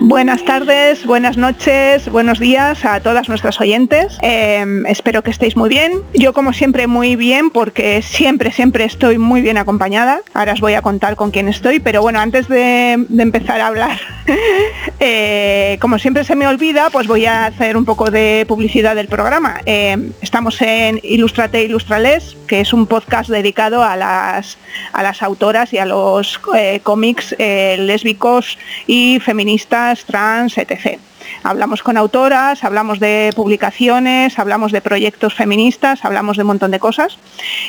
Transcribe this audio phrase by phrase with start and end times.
[0.00, 4.18] Buenas tardes, buenas noches, buenos días a todas nuestras oyentes.
[4.22, 6.02] Em, espero que estéis muy bien.
[6.12, 10.20] Yo como siempre muy bien porque siempre, siempre estoy muy bien acompañada.
[10.34, 13.98] Ahora os voy a contar con quién estoy, pero bueno, antes de, empezar a hablar,
[15.00, 19.08] eh, como siempre se me olvida, pues voy a hacer un poco de publicidad del
[19.08, 19.60] programa.
[19.64, 24.58] Em, estamos en Ilustrate Ilustrales, que es un podcast dedicado a las,
[24.92, 29.20] a las autoras y a los eh, cómics eh, lésbicos y
[29.54, 30.98] feministas, trans, etc.
[31.42, 36.78] Hablamos con autoras, hablamos de publicaciones, hablamos de proyectos feministas, hablamos de un montón de
[36.78, 37.18] cosas.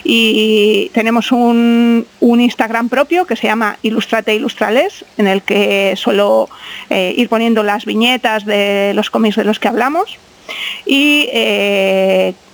[0.04, 6.50] Y tenemos un, Instagram propio que se llama Ilustrate Ilustrales, en el que suelo
[6.90, 10.18] eh, ir poniendo las viñetas de los cómics de los que hablamos.
[10.86, 11.28] Y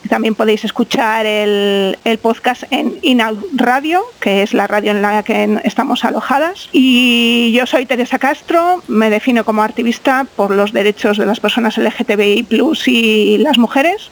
[0.10, 5.60] también podéis escuchar el, podcast en Inaud Radio, que es la radio en la que
[5.64, 6.70] estamos alojadas.
[6.72, 11.78] Y yo soy Teresa Castro, me defino como activista por los derechos de las personas
[11.78, 12.46] LGTBI
[12.88, 14.12] y las mujeres.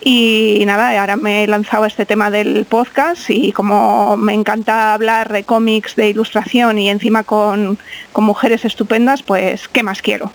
[0.00, 4.94] Y nada, ahora me he lanzado a este tema del podcast y como me encanta
[4.94, 7.78] hablar de cómics, de ilustración y encima con
[8.16, 10.30] mujeres estupendas, pues ¿qué más quiero?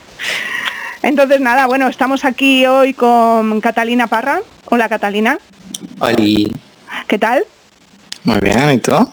[1.01, 4.41] Entonces nada, bueno, estamos aquí hoy con Catalina Parra.
[4.65, 5.39] Hola Catalina.
[5.99, 6.15] Hola.
[7.07, 7.45] ¿Qué tal?
[8.23, 9.09] Muy bien, ¿y tú?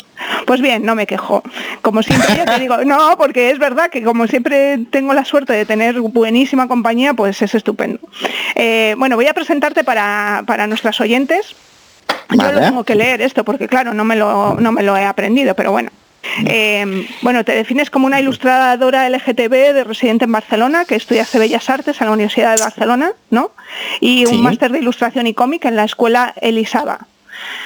[0.47, 1.43] Pues bien, no me quejo.
[1.83, 5.65] Como siempre te digo, no, porque es verdad que como siempre tengo la suerte de
[5.65, 8.00] tener buenísima compañía, pues es estupendo.
[8.55, 11.55] Eh, bueno, voy a presentarte para, para nuestras oyentes.
[12.31, 15.05] Yo lo tengo que leer esto porque claro, no me lo, no me lo he
[15.05, 15.91] aprendido, pero bueno.
[16.47, 21.69] Eh, bueno, te defines como una ilustradora LGTB de residente en Barcelona, que estudiaste Bellas
[21.70, 23.50] Artes en la Universidad de Barcelona, ¿no?
[24.00, 27.06] Y un máster de ilustración y cómic en la escuela Elisaba.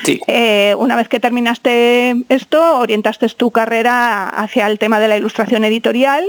[0.04, 0.20] Sí.
[0.26, 5.64] Eh, una vez que terminaste esto, orientaste tu carrera hacia el tema de la ilustración
[5.64, 6.24] editorial,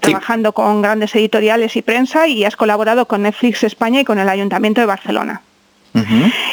[0.00, 4.28] trabajando con grandes editoriales y prensa y has colaborado con Netflix España y con el
[4.28, 5.42] Ayuntamiento de Barcelona.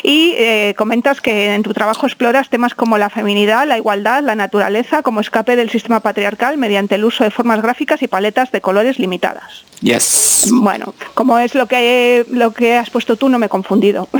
[0.03, 4.35] Y eh, comentas que en tu trabajo exploras temas como la feminidad, la igualdad, la
[4.35, 8.62] naturaleza, como escape del sistema patriarcal mediante el uso de formas gráficas y paletas de
[8.62, 9.66] colores limitadas.
[9.81, 10.47] Yes.
[10.51, 14.07] Bueno, como es lo que lo que has puesto tú, no me he confundido.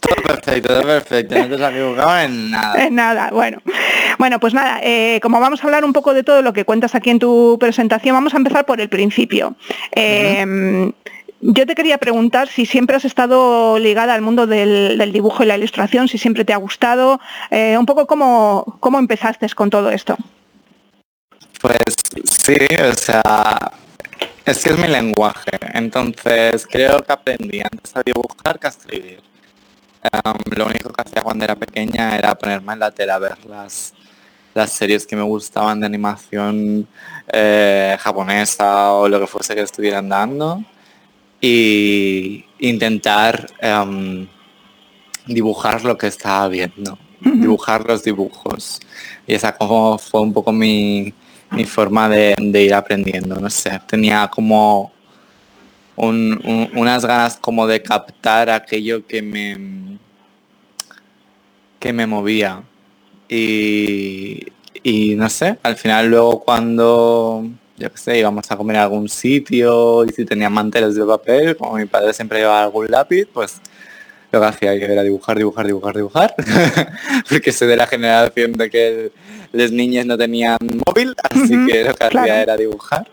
[0.00, 2.84] todo perfecto, todo perfecto, no te has equivocado en nada.
[2.84, 3.58] En nada, bueno.
[4.18, 6.94] Bueno, pues nada, eh, como vamos a hablar un poco de todo lo que cuentas
[6.94, 9.56] aquí en tu presentación, vamos a empezar por el principio.
[11.44, 15.56] Yo te quería preguntar si siempre has estado ligada al mundo del, dibujo y la
[15.56, 17.20] ilustración, si siempre te ha gustado,
[17.50, 20.16] eh, un poco cómo, cómo empezaste con todo esto.
[21.60, 21.82] Pues
[22.30, 22.58] sí,
[22.88, 23.72] o sea,
[24.44, 29.20] es que es mi lenguaje, entonces creo que aprendí antes a dibujar que a escribir.
[30.04, 33.44] Em, lo único que hacía cuando era pequeña era ponerme en la tela a ver
[33.46, 33.94] las,
[34.54, 36.86] las series que me gustaban de animación
[37.32, 40.64] eh, japonesa o lo que fuese que estuvieran dando
[41.44, 44.28] y intentar em,
[45.26, 48.80] dibujar lo que estaba viendo, dibujar los dibujos.
[49.26, 51.12] Y esa como fue un poco mi,
[51.66, 54.92] forma de, ir aprendiendo, no sé, tenía como
[55.96, 59.98] unas ganas como de captar aquello que me
[61.78, 62.62] que me movía.
[63.28, 64.46] Y,
[64.84, 67.48] y no sé, al final luego cuando
[67.82, 71.56] yo qué sé, íbamos a comer a algún sitio y si tenía manteles de papel,
[71.56, 73.60] como mi padre siempre llevaba algún lápiz, pues
[74.30, 76.34] lo que hacía era dibujar, dibujar, dibujar, dibujar,
[77.28, 79.12] porque soy de la generación de que
[79.50, 83.10] las niñas no tenían móvil, así que lo que hacía era dibujar.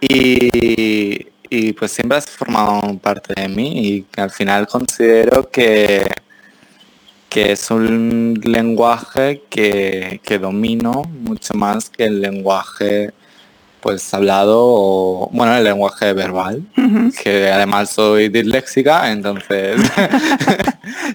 [0.00, 6.06] Y, y, pues siempre has formado parte de mí y al final considero que,
[7.30, 13.12] que es un lenguaje que, que domino mucho más que el lenguaje
[13.86, 16.60] pues hablado o, bueno, el lenguaje verbal,
[17.22, 19.80] que además soy disléxica, entonces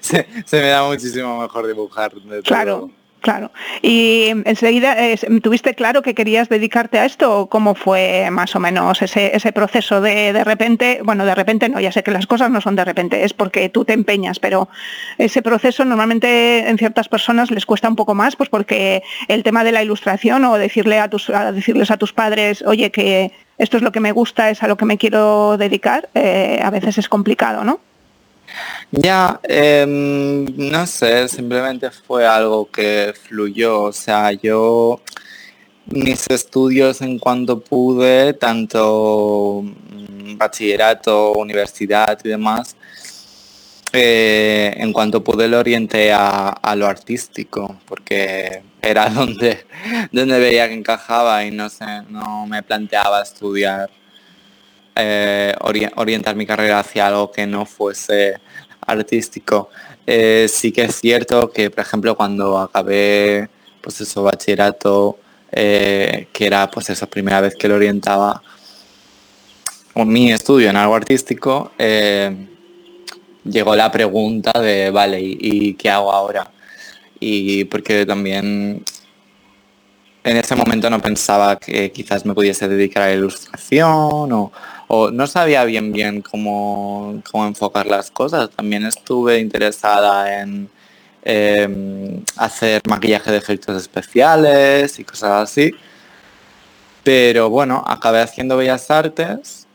[0.00, 2.12] se, me da muchísimo mejor dibujar.
[2.42, 2.90] claro.
[3.22, 3.52] Claro.
[3.82, 4.96] ¿Y enseguida
[5.42, 10.00] tuviste claro que querías dedicarte a esto cómo fue más o menos ese, ese proceso
[10.00, 12.84] de de repente, bueno, de repente no, ya sé que las cosas no son de
[12.84, 14.68] repente, es porque tú te empeñas, pero
[15.18, 19.62] ese proceso normalmente en ciertas personas les cuesta un poco más, pues porque el tema
[19.62, 23.84] de la ilustración o decirle a tus, decirles a tus padres, oye, que esto es
[23.84, 27.08] lo que me gusta, es a lo que me quiero dedicar, eh, a veces es
[27.08, 27.78] complicado, ¿no?
[28.90, 35.00] Ya, em, no sé, simplemente fue algo que fluyó, o sea, yo
[35.86, 42.76] mis estudios en cuanto pude, tanto mm, bachillerato, universidad y demás,
[43.92, 49.66] eh, en cuanto pude lo orienté a, lo artístico, porque era donde,
[50.12, 53.90] donde veía que encajaba y no sé, no me planteaba estudiar
[54.94, 58.34] eh, orientar mi carrera hacia algo que no fuese
[58.86, 59.70] artístico.
[60.06, 63.48] Eh, sí que es cierto que, por ejemplo, cuando acabé
[63.80, 65.18] pues eso, bachillerato,
[65.50, 68.42] eh, que era pues esa primera vez que lo orientaba
[69.94, 71.72] mi estudio en algo artístico,
[73.44, 76.50] llegó la pregunta de, vale, ¿y, qué hago ahora?
[77.20, 78.84] Y porque también
[80.24, 84.52] en ese momento no pensaba que quizás me pudiese dedicar a la ilustración o,
[85.12, 88.50] no sabía bien bien cómo, enfocar las cosas.
[88.50, 90.68] También estuve interesada en
[91.24, 95.72] em, hacer maquillaje de efectos especiales y cosas así.
[97.04, 99.66] Pero bueno, acabé haciendo bellas artes.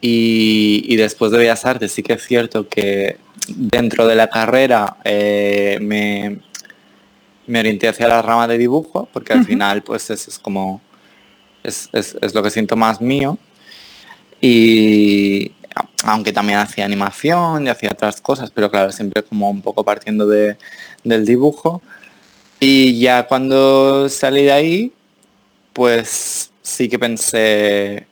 [0.00, 5.78] y, después de bellas artes sí que es cierto que dentro de la carrera eh,
[5.82, 6.40] me,
[7.46, 10.80] me orienté hacia la rama de dibujo, porque al final pues eso es como
[11.66, 13.38] es, lo que siento más mío.
[14.40, 15.52] Y
[16.04, 20.26] aunque también hacía animación y hacía otras cosas, pero claro, siempre como un poco partiendo
[20.26, 20.56] de,
[21.04, 21.82] del dibujo.
[22.60, 24.92] Y ya cuando salí de ahí,
[25.72, 28.06] pues sí que pensé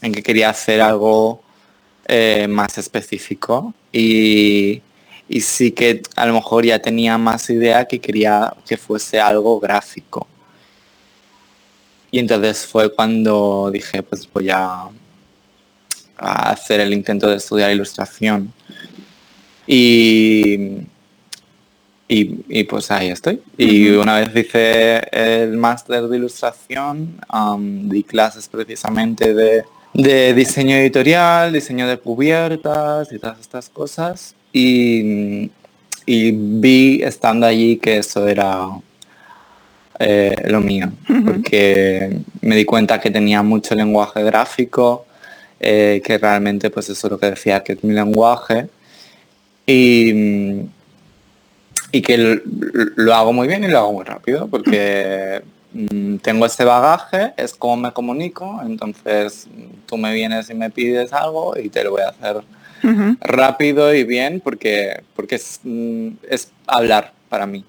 [0.00, 1.42] en que quería hacer algo
[2.06, 4.82] eh, más específico y,
[5.28, 9.60] y sí que a lo mejor ya tenía más idea que quería que fuese algo
[9.60, 10.26] gráfico.
[12.14, 14.88] Y entonces fue cuando dije, pues voy a,
[16.18, 18.52] hacer el intento de estudiar ilustración.
[19.66, 20.82] Y,
[22.06, 23.40] y, pues ahí estoy.
[23.56, 27.18] Y una vez hice el máster de ilustración,
[27.88, 34.34] di clases precisamente de, de, diseño editorial, diseño de cubiertas y todas estas cosas.
[34.52, 35.50] Y,
[36.04, 38.68] y vi estando allí que eso era
[40.04, 40.90] eh, lo mío,
[41.24, 45.06] porque me di cuenta que tenía mucho lenguaje gráfico,
[45.60, 48.66] eh, que realmente pues eso es lo que decía, que es mi lenguaje,
[49.64, 50.62] y,
[51.92, 52.40] y que
[52.96, 55.40] lo, hago muy bien y lo hago muy rápido, porque
[55.72, 59.46] mm, tengo ese bagaje, es como me comunico, entonces
[59.86, 62.42] tú me vienes y me pides algo y te lo voy a hacer
[63.20, 66.08] rápido y bien porque porque es, mm,
[66.66, 67.64] hablar para mí.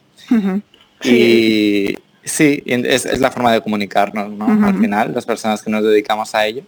[1.03, 4.65] Y, Sí, es, la forma de comunicarnos, ¿no?
[4.65, 6.63] Al final, las personas que nos dedicamos a ello.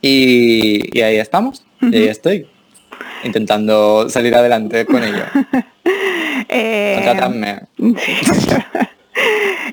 [0.00, 2.46] Y, ahí estamos, y ahí estoy,
[3.24, 5.24] intentando salir adelante con ello.
[6.48, 7.60] eh,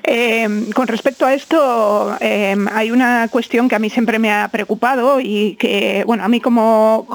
[0.02, 4.48] Em, con respecto a esto, em, hay una cuestión que a mí siempre me ha
[4.48, 7.06] preocupado y que, bueno, a mí como,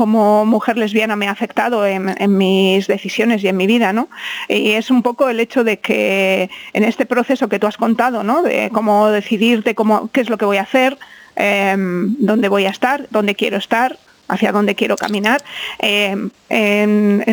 [0.45, 4.09] mujer lesbiana me ha afectado en, mis decisiones y en mi vida, ¿no?
[4.47, 8.23] Y es un poco el hecho de que en este proceso que tú has contado,
[8.23, 8.41] ¿no?
[8.43, 10.97] De cómo decidir de cómo, qué es lo que voy a hacer,
[11.35, 15.41] em, dónde voy a estar, dónde quiero estar, hacia dónde quiero caminar.
[15.79, 16.31] en,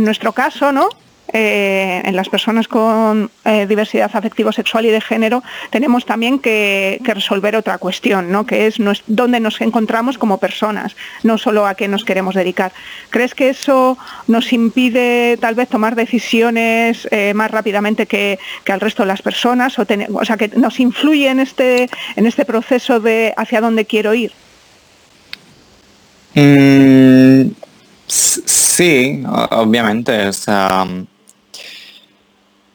[0.04, 0.88] nuestro caso, ¿no?
[1.33, 7.56] Eh, en las personas con eh, diversidad afectivo-sexual y de género, tenemos también que, resolver
[7.56, 8.47] otra cuestión, ¿no?
[8.47, 12.73] que es dónde nos encontramos como personas, no solo a qué nos queremos dedicar.
[13.11, 19.02] ¿Crees que eso nos impide tal vez tomar decisiones eh, más rápidamente que, al resto
[19.02, 19.78] de las personas?
[19.78, 24.33] O, sea, que nos influye en este, en este proceso de hacia dónde quiero ir?
[26.35, 27.50] Mm,
[28.06, 30.30] sí, obviamente.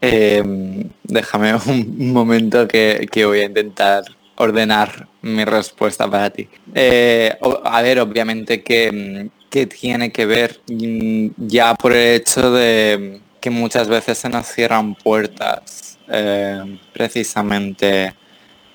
[0.02, 4.04] Em, déjame un momento que, voy a intentar
[4.36, 6.50] ordenar mi respuesta para ti.
[6.74, 9.30] Eh, a ver, obviamente que,
[9.68, 14.96] tiene que ver mm, ya por el hecho de que muchas veces se nos cierran
[14.96, 18.16] puertas em, precisamente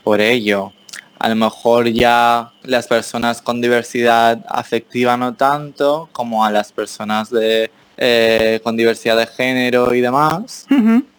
[0.05, 0.73] por ello.
[1.19, 7.31] A lo mejor ya las personas con diversidad afectiva no tanto como a las personas
[7.31, 10.67] de eh, con diversidad de género y demás,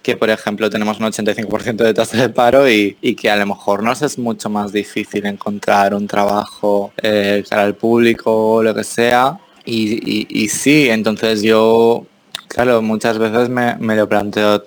[0.03, 3.81] que por ejemplo tenemos un 85% de tasa de paro y, que a lo mejor
[3.81, 8.83] nos es mucho más difícil encontrar un trabajo eh, cara al público o lo que
[8.83, 9.39] sea.
[9.65, 12.05] Y, sí, entonces yo,
[12.47, 14.63] claro, muchas veces me, lo planteo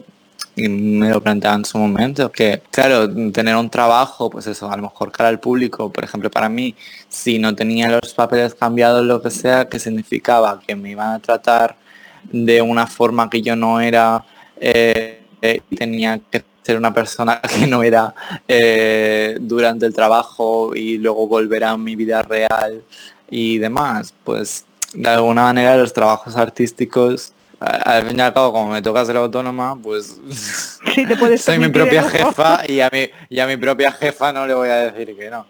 [0.56, 4.76] y me lo planteaba en su momento, que claro, tener un trabajo, pues eso, a
[4.76, 6.74] lo mejor cara al público, por ejemplo, para mí,
[7.08, 11.18] si no tenía los papeles cambiados, lo que sea, que significaba que me iban a
[11.20, 11.76] tratar
[12.24, 14.24] de una forma que yo no era
[14.60, 18.14] eh, eh, tenía que ser una persona que no era
[18.46, 22.82] eh, durante el trabajo y luego volver a mi vida real
[23.30, 28.72] y demás, pues de alguna manera los trabajos artísticos al fin y al cabo, como
[28.72, 30.18] me toca ser autónoma, pues
[30.94, 34.32] sí, te puedes soy mi propia jefa y a, mi, y a mi propia jefa
[34.32, 35.46] no le voy a decir que no.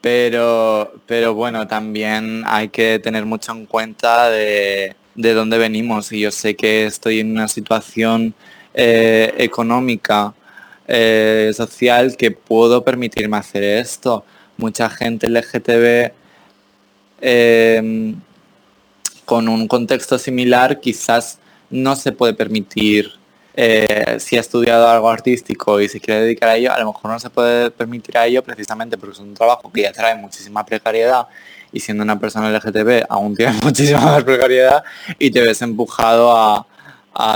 [0.00, 6.20] Pero, pero bueno, también hay que tener mucho en cuenta de, de dónde venimos y
[6.20, 8.34] yo sé que estoy en una situación
[8.74, 10.34] eh, económica,
[10.86, 14.24] eh, social, que puedo permitirme hacer esto.
[14.58, 16.12] Mucha gente LGTB
[17.20, 18.14] em,
[19.24, 21.38] con un contexto similar quizás
[21.70, 23.12] no se puede permitir,
[23.54, 27.10] eh, si ha estudiado algo artístico y se quiere dedicar a ello, a lo mejor
[27.10, 30.64] no se puede permitir a ello precisamente porque es un trabajo que ya trae muchísima
[30.64, 31.26] precariedad
[31.72, 34.84] y siendo una persona LGTB aún tiene muchísima más precariedad
[35.18, 36.66] y te ves empujado a,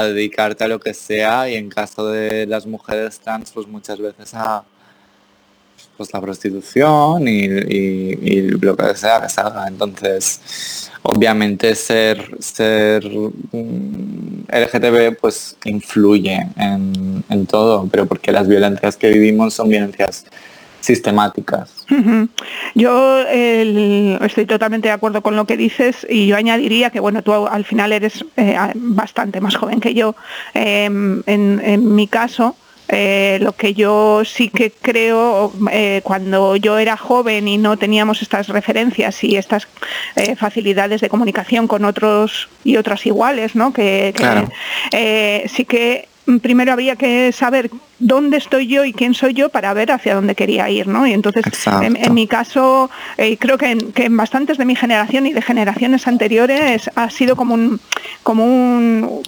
[0.02, 4.34] dedicarte a lo que sea y en caso de las mujeres trans pues muchas veces
[4.34, 4.62] a
[5.96, 9.66] pues la prostitución y, lo que sea que salga.
[9.68, 18.98] Entonces obviamente ser ser mm, LGTB pues influye en, en todo pero porque las violencias
[18.98, 20.26] que vivimos son violencias
[20.80, 21.86] sistemáticas.
[22.74, 27.32] Yo estoy totalmente de acuerdo con lo que dices y yo añadiría que bueno, tú
[27.32, 30.14] al final eres eh, bastante más joven que yo.
[30.54, 32.56] Em, en, mi caso,
[32.88, 38.22] eh, lo que yo sí que creo, eh, cuando yo era joven y no teníamos
[38.22, 39.68] estas referencias y estas
[40.36, 43.72] facilidades de comunicación con otros y otras iguales, ¿no?
[43.72, 44.14] que
[45.48, 46.08] sí que
[46.38, 50.34] primero había que saber dónde estoy yo y quién soy yo para ver hacia dónde
[50.34, 51.06] quería ir, ¿no?
[51.06, 55.26] Y entonces, en, mi caso, eh, creo que en, que en, bastantes de mi generación
[55.26, 57.80] y de generaciones anteriores ha sido como un,
[58.22, 59.22] como un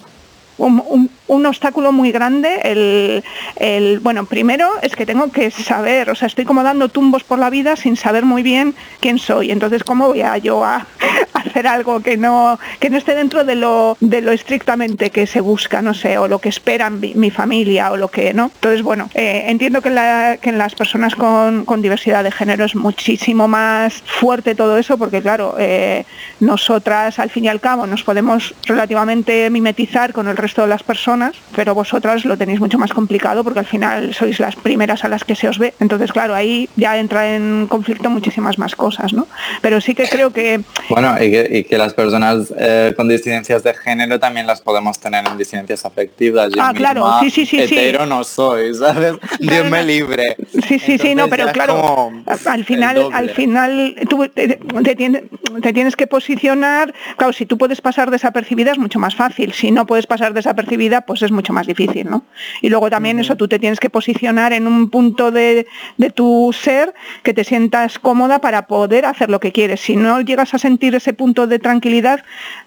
[0.57, 1.09] un,
[1.45, 3.23] obstáculo muy grande.
[3.57, 7.39] El, bueno, primero es que tengo que saber, o sea, estoy como dando tumbos por
[7.39, 9.51] la vida sin saber muy bien quién soy.
[9.51, 10.85] Entonces, ¿cómo voy a yo a,
[11.33, 15.41] hacer algo que no, que no esté dentro de lo, de lo estrictamente que se
[15.41, 18.51] busca, no sé, o lo que esperan mi, familia o lo que no?
[18.55, 24.03] Entonces, bueno, eh, entiendo que, en las personas con, diversidad de género es muchísimo más
[24.05, 26.05] fuerte todo eso, porque claro, eh,
[26.39, 30.83] nosotras al fin y al cabo nos podemos relativamente mimetizar con el resto de las
[30.83, 31.22] personas,
[31.55, 35.23] pero vosotras lo tenéis mucho más complicado porque al final sois las primeras a las
[35.23, 35.73] que se os ve.
[35.79, 39.27] Entonces, claro, ahí ya entra en conflicto muchísimas más cosas, ¿no?
[39.61, 40.61] Pero sí que creo que...
[40.89, 45.37] Bueno, y que, las personas eh, con disidencias de género también las podemos tener en
[45.37, 46.51] disidencias afectivas.
[46.59, 47.59] ah, claro, sí, sí, sí.
[47.59, 49.15] Hetero no soy, ¿sabes?
[49.39, 50.35] Dios me libre.
[50.67, 52.11] Sí, sí, sí, no, pero claro,
[52.45, 54.59] al final, al final tú te,
[54.95, 59.85] tienes, que posicionar, claro, si tú puedes pasar desapercibida es mucho más fácil, si no
[59.85, 62.23] puedes pasar desapercibida, pues es mucho más difícil, ¿no?
[62.61, 65.67] Y luego también eso, tú te tienes que posicionar en un punto de,
[66.15, 66.93] tu ser
[67.23, 69.81] que te sientas cómoda para poder hacer lo que quieres.
[69.81, 72.23] Si no llegas a sentir ese punto de tranquilidad,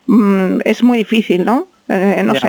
[0.07, 1.69] mm, es muy difícil, ¿no?
[1.89, 2.49] Eh, no sé,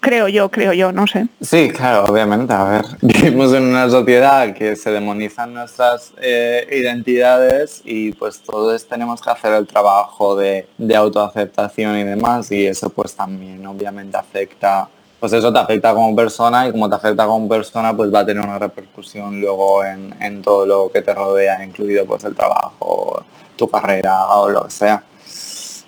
[0.00, 1.28] creo yo, creo yo, no sé.
[1.42, 2.54] Sí, claro, obviamente.
[2.54, 8.86] A ver, vivimos en una sociedad que se demonizan nuestras eh, identidades y pues todos
[8.86, 14.16] tenemos que hacer el trabajo de, de, autoaceptación y demás y eso pues también obviamente
[14.16, 14.88] afecta,
[15.20, 18.26] pues eso te afecta como persona y como te afecta como persona pues va a
[18.26, 23.24] tener una repercusión luego en, en todo lo que te rodea, incluido pues el trabajo,
[23.56, 25.02] tu carrera o lo que sea.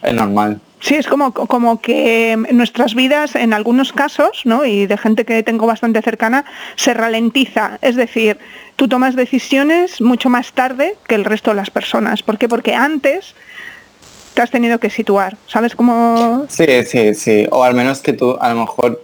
[0.03, 0.61] Es normal.
[0.81, 4.65] Sí, es como, como que nuestras vidas, en algunos casos, ¿no?
[4.65, 7.79] y de gente que tengo bastante cercana, se ralentiza.
[7.83, 8.39] Es decir,
[8.77, 12.23] tú tomas decisiones mucho más tarde que el resto de las personas.
[12.23, 12.49] ¿Por qué?
[12.49, 13.35] Porque antes
[14.33, 15.37] te has tenido que situar.
[15.47, 16.47] ¿Sabes cómo...?
[16.49, 17.47] Sí, sí, sí.
[17.51, 19.03] O al menos que tú, a lo mejor,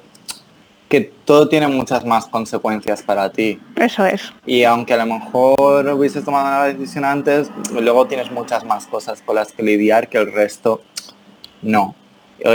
[0.96, 3.60] que todo tiene muchas más consecuencias para ti.
[3.76, 4.32] Eso es.
[4.46, 9.20] Y aunque a lo mejor hubieses tomado una decisión antes, luego tienes muchas más cosas
[9.20, 10.80] con las que lidiar que el resto
[11.60, 11.94] no.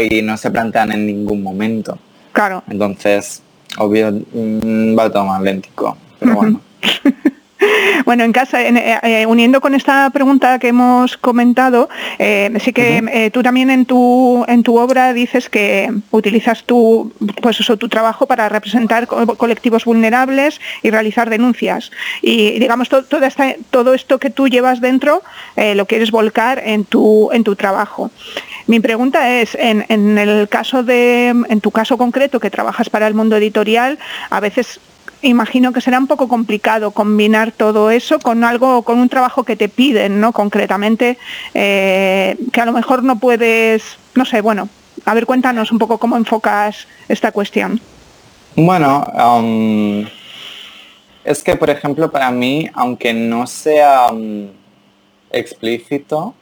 [0.10, 2.00] Y no se plantean en ningún momento.
[2.32, 2.64] Claro.
[2.68, 3.44] Entonces,
[3.78, 5.96] obvio, mm, va todo más lentico.
[6.20, 6.62] Pero bueno.
[8.06, 11.90] bueno, en casa, eh, eh, uniendo con esta pregunta que hemos comentado,
[12.20, 17.60] eh, sí que tú también en tu en tu obra dices que utilizas tu pues
[17.60, 21.92] eso, tu trabajo para representar colectivos vulnerables y realizar denuncias.
[22.22, 23.04] Y digamos todo,
[23.70, 25.22] todo esto que tú llevas dentro
[25.56, 28.12] lo quieres volcar en tu en tu trabajo.
[28.68, 33.08] Mi pregunta es, en, en, el caso de, en tu caso concreto, que trabajas para
[33.08, 34.00] el mundo editorial,
[34.30, 34.80] a veces
[35.22, 39.56] imagino que será un poco complicado combinar todo eso con algo, con un trabajo que
[39.56, 40.32] te piden, ¿no?
[40.32, 41.18] Concretamente,
[41.54, 44.70] eh, que a lo mejor no puedes, no sé, bueno,
[45.06, 47.80] a ver, cuéntanos un poco cómo enfocas esta cuestión.
[48.56, 50.06] Bueno, um,
[51.24, 54.50] es que, por ejemplo, para mí, aunque no sea um,
[55.32, 56.36] explícito,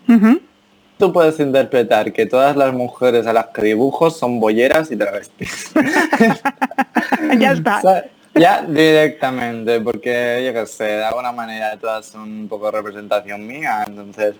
[0.97, 5.71] tú puedes interpretar que todas las mujeres a las que dibujo son bolleras y travestis.
[7.39, 8.05] ya está.
[8.35, 13.83] Ya directamente, porque yo qué sé, de alguna manera todas son un poco representación mía,
[13.87, 14.35] entonces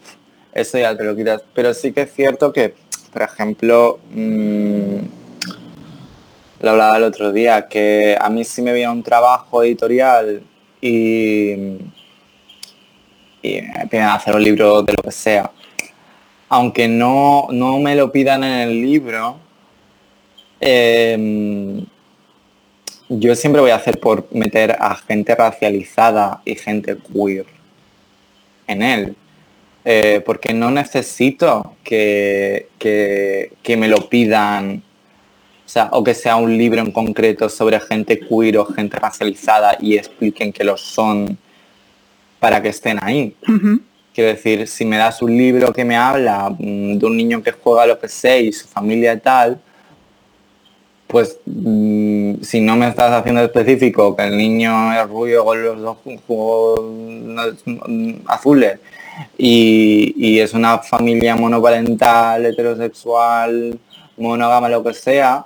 [0.53, 1.43] eso ya te lo quitas.
[1.53, 2.75] Pero sí que es cierto que,
[3.11, 4.99] por ejemplo, mmm,
[6.61, 10.43] lo hablaba el otro día, que a mí sí me veía un trabajo editorial
[10.81, 11.51] y,
[13.41, 15.51] y me hacer un libro de lo que sea.
[16.49, 19.37] Aunque no, no me lo pidan en el libro,
[20.59, 21.85] eh,
[23.09, 27.45] yo siempre voy a hacer por meter a gente racializada y gente queer
[28.67, 29.15] en él.
[29.83, 34.83] Eh, porque no necesito que, que, me lo pidan,
[35.65, 39.77] o, sea, o que sea un libro en concreto sobre gente queer o gente racializada
[39.79, 41.37] y expliquen que lo son
[42.39, 43.35] para que estén ahí.
[44.13, 47.51] Quiero decir, si me das un libro que me habla mm, de un niño que
[47.51, 49.59] juega lo que sé y su familia y tal,
[51.09, 55.97] pues mm, si no me estás haciendo específico que el niño es rubio con los
[56.05, 56.81] ojos
[58.27, 58.79] azules
[59.35, 63.79] y, es una familia monoparental, heterosexual,
[64.17, 65.45] monógama, lo que sea,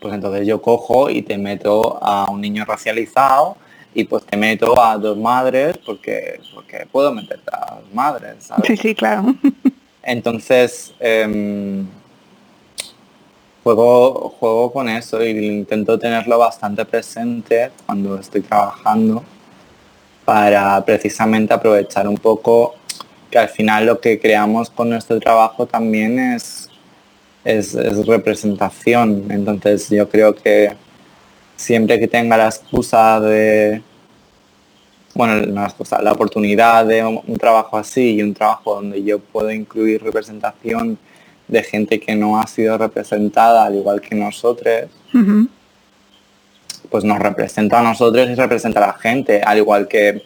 [0.00, 3.56] pues entonces yo cojo y te meto a un niño racializado
[3.94, 8.48] y pues te meto a dos madres porque porque puedo meterte a dos madres.
[8.64, 9.34] Sí, sí, claro.
[10.04, 11.86] Entonces, em,
[13.62, 19.22] juego, juego con eso y intento tenerlo bastante presente cuando estoy trabajando
[20.24, 22.74] para precisamente aprovechar un poco
[23.30, 26.68] que al final lo que creamos con nuestro trabajo también es,
[27.44, 27.74] es,
[28.06, 29.26] representación.
[29.30, 30.74] Entonces yo creo que
[31.56, 33.82] siempre que tenga la excusa de,
[35.14, 39.50] bueno, la, excusa, la oportunidad de un trabajo así y un trabajo donde yo puedo
[39.50, 40.98] incluir representación
[41.50, 44.88] de gente que no ha sido representada al igual que nosotros,
[46.88, 50.22] pues nos representa a nosotros y representa a la gente, al igual que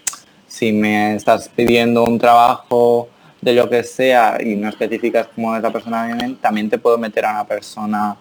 [0.46, 3.08] si me estás pidiendo un trabajo
[3.40, 7.24] de lo que sea y no especificas cómo esa persona viene, también te puedo meter
[7.24, 8.16] a una persona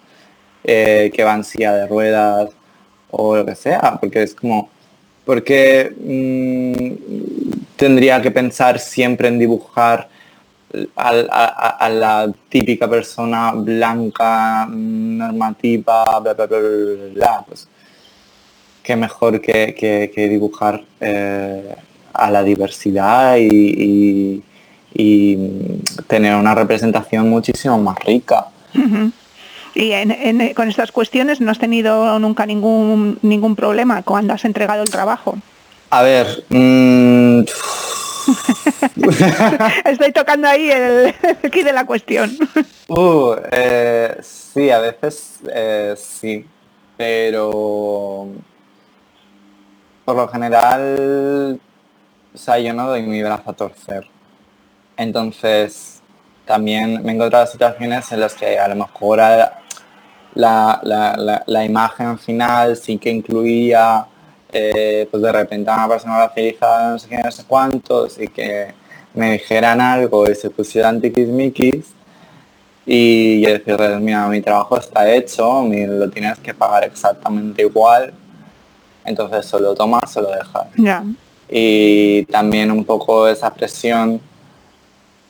[0.62, 2.50] eh, que va en silla de ruedas
[3.10, 4.70] o lo que sea, porque es como,
[5.24, 10.08] porque mm, tendría que pensar siempre en dibujar
[10.96, 16.58] a, la típica persona blanca, normativa, bla, bla, bla,
[17.14, 17.68] bla, pues
[18.82, 21.74] qué mejor que, dibujar eh,
[22.12, 24.42] a la diversidad y,
[26.06, 28.46] tener una representación muchísimo más rica.
[29.74, 29.90] Y
[30.54, 35.36] con estas cuestiones no has tenido nunca ningún, ningún problema cuando has entregado el trabajo.
[35.90, 37.40] A ver, mm,
[39.84, 42.36] Estoy tocando ahí el aquí de la cuestión.
[42.88, 46.46] Uh, eh, sí, a veces eh, sí,
[46.96, 48.28] pero
[50.04, 51.58] por lo general,
[52.34, 54.06] o sea, yo no doy mi brazo a torcer.
[54.96, 56.02] Entonces,
[56.44, 59.18] también me he encontrado situaciones en las que a lo mejor
[60.34, 64.06] la, la imagen final sí que incluía
[64.56, 68.28] eh, pues de repente a una persona racializada, no sé qué, no sé cuántos, y
[68.28, 68.72] que
[69.14, 71.94] me dijeran algo y se pusieran tiquismiquis,
[72.86, 78.12] y yo decirles, mira, mi trabajo está hecho, lo tienes que pagar exactamente igual,
[79.04, 80.66] entonces solo tomas, solo dejas.
[81.48, 84.20] Y también un poco esa presión,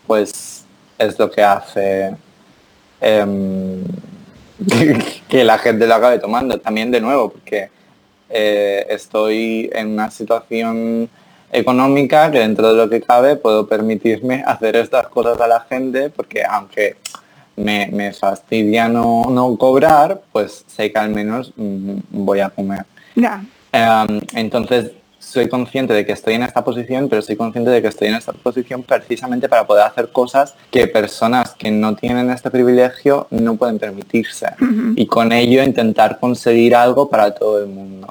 [0.07, 0.64] pues
[0.99, 2.16] es lo que hace
[3.01, 3.85] em,
[5.29, 6.59] que la gente lo acabe tomando.
[6.59, 7.68] También de nuevo, porque
[8.31, 11.09] eh, estoy en una situación
[11.55, 16.11] económica que dentro de lo que cabe puedo permitirme hacer estas cosas a la gente
[16.11, 16.97] porque aunque
[17.57, 22.85] me, fastidia no, cobrar, pues sé que al menos mm, voy a comer.
[23.73, 27.88] Em, entonces soy consciente de que estoy en esta posición, pero soy consciente de que
[27.88, 32.51] estoy en esta posición precisamente para poder hacer cosas que personas que no tienen este
[32.51, 34.49] privilegio no pueden permitirse.
[34.97, 38.09] Y con ello intentar conseguir algo para todo el mundo.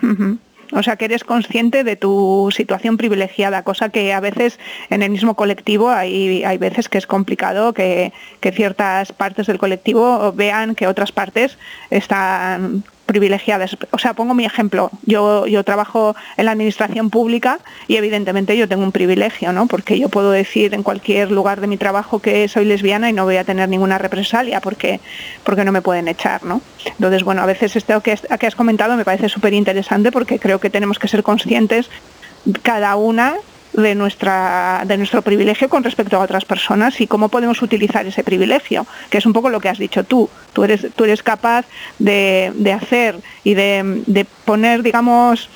[0.75, 4.59] O sea, que eres consciente de tu situación privilegiada, cosa que a veces
[4.89, 9.59] en el mismo colectivo hay, hay veces que es complicado que, que ciertas partes del
[9.59, 11.57] colectivo vean que otras partes
[11.89, 13.77] están privilegiadas.
[13.91, 14.89] O sea, pongo mi ejemplo.
[15.05, 19.67] Yo, yo trabajo en la administración pública y evidentemente yo tengo un privilegio, ¿no?
[19.67, 23.25] Porque yo puedo decir en cualquier lugar de mi trabajo que soy lesbiana y no
[23.25, 24.99] voy a tener ninguna represalia porque,
[25.43, 26.61] porque no me pueden echar, ¿no?
[26.85, 30.59] Entonces, bueno, a veces esto que, que has comentado me parece súper interesante porque creo
[30.59, 31.89] que tenemos que ser conscientes
[32.61, 33.35] cada una
[33.73, 38.23] de, nuestra, de nuestro privilegio con respecto a otras personas y cómo podemos utilizar ese
[38.23, 40.29] privilegio, que es un poco lo que has dicho tú.
[40.53, 41.65] Tú eres, tú eres capaz
[41.99, 45.49] de, de hacer y de, de, poner, digamos,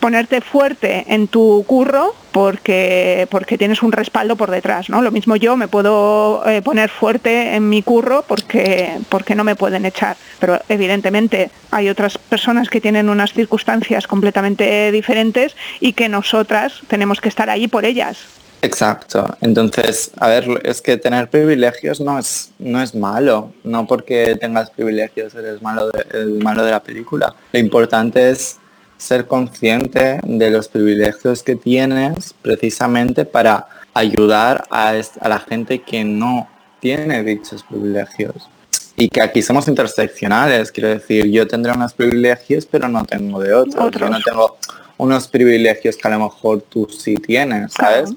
[0.00, 5.02] ponerte fuerte en tu curro porque, porque tienes un respaldo por detrás, ¿no?
[5.02, 9.56] Lo mismo yo me puedo eh, poner fuerte en mi curro porque, porque no me
[9.56, 16.08] pueden echar, pero evidentemente hay otras personas que tienen unas circunstancias completamente diferentes y que
[16.08, 18.18] nosotras tenemos que estar ahí por ellas.
[18.62, 19.36] Exacto.
[19.40, 23.52] Entonces, a ver, es que tener privilegios no es, no es malo.
[23.64, 27.34] No porque tengas privilegios eres malo el malo de la película.
[27.52, 28.59] Lo importante es
[29.00, 34.92] ser consciente de los privilegios que tienes precisamente para ayudar a,
[35.26, 36.48] la gente que no
[36.80, 38.48] tiene dichos privilegios.
[38.96, 43.54] Y que aquí somos interseccionales, quiero decir, yo tendré unos privilegios, pero no tengo de
[43.54, 43.90] otros.
[43.98, 44.58] Yo no tengo
[44.98, 48.10] unos privilegios que a lo mejor tú sí tienes, ¿sabes?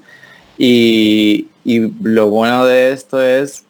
[0.56, 3.64] y lo bueno de esto es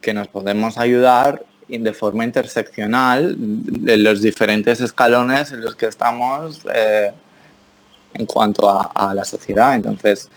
[0.00, 1.44] que nos podemos ayudar
[1.78, 7.12] de forma interseccional de los diferentes escalones en los que estamos eh,
[8.14, 9.74] en cuanto a, la sociedad.
[9.74, 10.28] Entonces,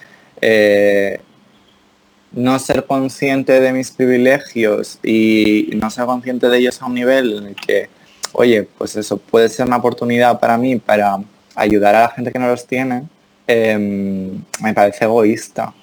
[0.42, 1.20] eh,
[2.32, 7.38] no ser consciente de mis privilegios y no ser consciente de ellos a un nivel
[7.38, 7.90] en el que,
[8.34, 11.18] oye, pues eso puede ser una oportunidad para mí para
[11.56, 13.04] ayudar a la gente que no los tiene,
[13.46, 15.74] em, me parece egoísta.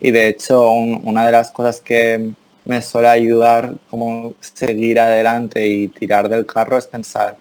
[0.00, 2.32] Y de hecho, una de las cosas que
[2.64, 7.36] me suele ayudar como seguir adelante y tirar del carro es pensar,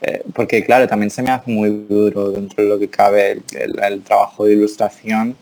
[0.00, 4.02] eh, porque claro, también se me hace muy duro dentro de lo que cabe el,
[4.02, 5.36] trabajo de ilustración,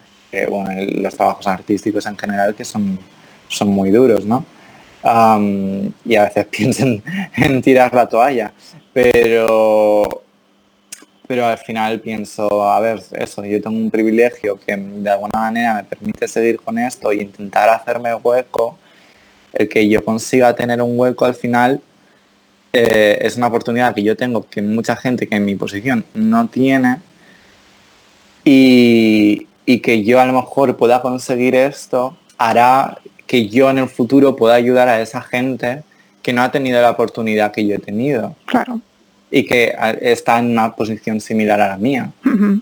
[0.49, 2.99] bueno, los trabajos artísticos en general que son,
[3.49, 4.45] son muy duros, ¿no?
[6.05, 7.03] y a veces piensen
[7.37, 8.53] en tirar la toalla,
[8.93, 10.25] pero
[11.27, 15.75] pero al final pienso, a ver, eso, yo tengo un privilegio que de alguna manera
[15.75, 18.79] me permite seguir con esto e intentar hacerme hueco
[19.55, 21.81] el que yo consiga tener un hueco al final
[22.73, 26.49] eh, es una oportunidad que yo tengo que mucha gente que en mi posición no
[26.49, 26.99] tiene
[28.45, 29.47] y,
[29.81, 34.55] que yo a lo mejor pueda conseguir esto hará que yo en el futuro pueda
[34.55, 35.85] ayudar a esa gente
[36.21, 38.35] que no ha tenido la oportunidad que yo he tenido.
[38.47, 38.81] Claro.
[39.31, 42.11] Y que está en una posición similar a la mía.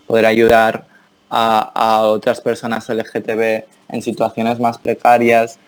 [0.06, 0.84] Poder ayudar
[1.30, 5.58] a, a, otras personas LGTB en situaciones más precarias,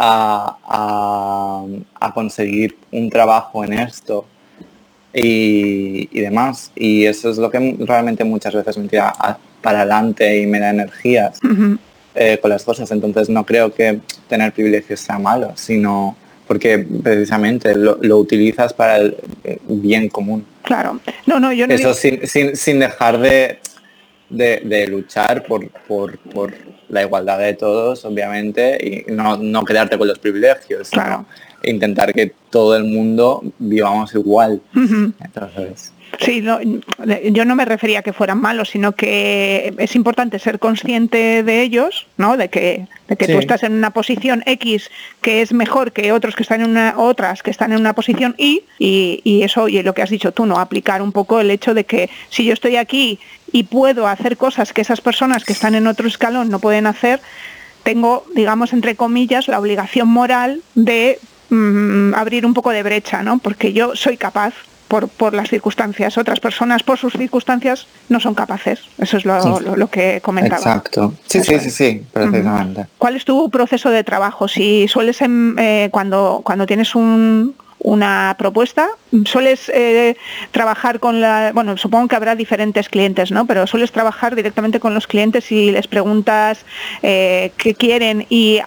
[0.00, 1.66] a,
[2.14, 4.24] conseguir un trabajo en esto
[5.12, 6.72] y, demás.
[6.74, 9.12] Y eso es lo que realmente muchas veces me tira
[9.60, 11.38] para adelante y me da energías
[12.14, 12.90] eh, con las cosas.
[12.90, 19.16] Entonces no creo que tener privilegios sea malo, sino porque precisamente lo, utilizas para el
[19.68, 20.44] bien común.
[20.62, 20.98] Claro.
[21.26, 23.60] No, no, yo Eso sin, sin, dejar de,
[24.30, 26.54] de, luchar por, por, por,
[26.88, 31.24] la igualdad de todos, obviamente, y no, no quedarte con los privilegios, claro.
[31.62, 34.60] intentar que todo el mundo vivamos igual.
[34.74, 35.92] Entonces...
[36.18, 41.42] Sí, yo no me refería a que fueran malos, sino que es importante ser consciente
[41.42, 42.36] de ellos, ¿no?
[42.36, 46.34] De que, de que tú estás en una posición X que es mejor que otros
[46.34, 49.82] que están en una, otras que están en una posición Y, y, y eso, y
[49.82, 50.58] lo que has dicho tú, ¿no?
[50.58, 53.18] Aplicar un poco el hecho de que si yo estoy aquí
[53.52, 57.20] y puedo hacer cosas que esas personas que están en otro escalón no pueden hacer,
[57.82, 61.18] tengo, digamos, entre comillas, la obligación moral de
[61.48, 63.38] mm, abrir un poco de brecha, ¿no?
[63.38, 64.54] Porque yo soy capaz
[64.90, 66.18] por, por, las circunstancias.
[66.18, 68.80] Otras personas, por sus circunstancias, no son capaces.
[68.98, 70.56] Eso es lo, lo, que comentaba.
[70.56, 71.14] Exacto.
[71.26, 72.86] Sí, sí, sí, sí, precisamente.
[72.98, 74.48] ¿Cuál es tu proceso de trabajo?
[74.48, 78.88] Si sueles, em, eh, cuando, cuando tienes un, una propuesta.
[79.24, 80.16] ¿Sueles eh,
[80.52, 83.46] trabajar con la, bueno, supongo que habrá diferentes clientes, ¿no?
[83.46, 86.64] Pero sueles trabajar directamente con los clientes y les preguntas
[87.02, 88.60] eh, qué quieren y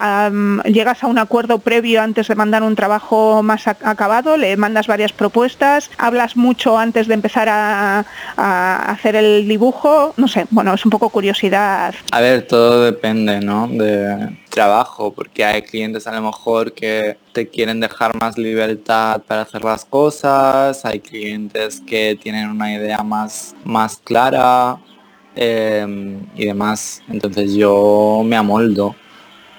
[0.64, 5.12] llegas a un acuerdo previo antes de mandar un trabajo más acabado, le mandas varias
[5.12, 8.04] propuestas, hablas mucho antes de empezar a,
[8.36, 11.94] hacer el dibujo, no sé, bueno, es un poco curiosidad.
[12.10, 13.68] A ver, todo depende, ¿no?
[13.68, 19.42] De trabajo, porque hay clientes a lo mejor que te quieren dejar más libertad para
[19.42, 24.78] hacer las cosas, hay clientes que tienen una idea más, más clara
[25.34, 27.02] em, y demás.
[27.08, 28.94] Entonces yo me amoldo.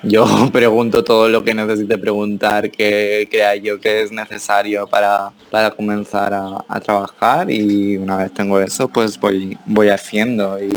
[0.04, 5.72] Yo pregunto todo lo que necesite preguntar, que crea yo que es necesario para, para
[5.72, 10.58] comenzar a, trabajar y una vez tengo eso, pues voy, voy haciendo.
[10.64, 10.70] Y,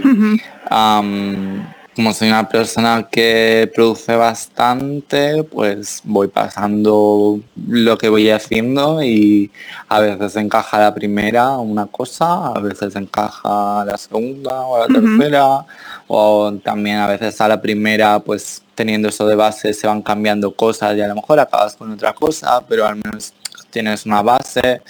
[1.99, 9.51] como soy una persona que produce bastante, pues voy pasando lo que voy haciendo y
[9.89, 15.67] a veces encaja la primera una cosa, a veces encaja la segunda o la tercera,
[16.07, 20.55] o también a veces a la primera, pues teniendo eso de base se van cambiando
[20.55, 23.35] cosas y a lo mejor acabas con otra cosa, pero al menos
[23.71, 24.83] tienes una base.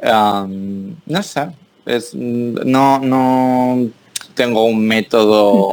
[0.00, 1.48] no sé,
[1.86, 3.88] es, no, no
[4.36, 5.70] tengo un método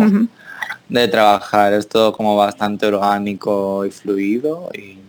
[0.90, 1.74] de trabajar.
[1.74, 5.00] Es todo como bastante orgánico y fluido y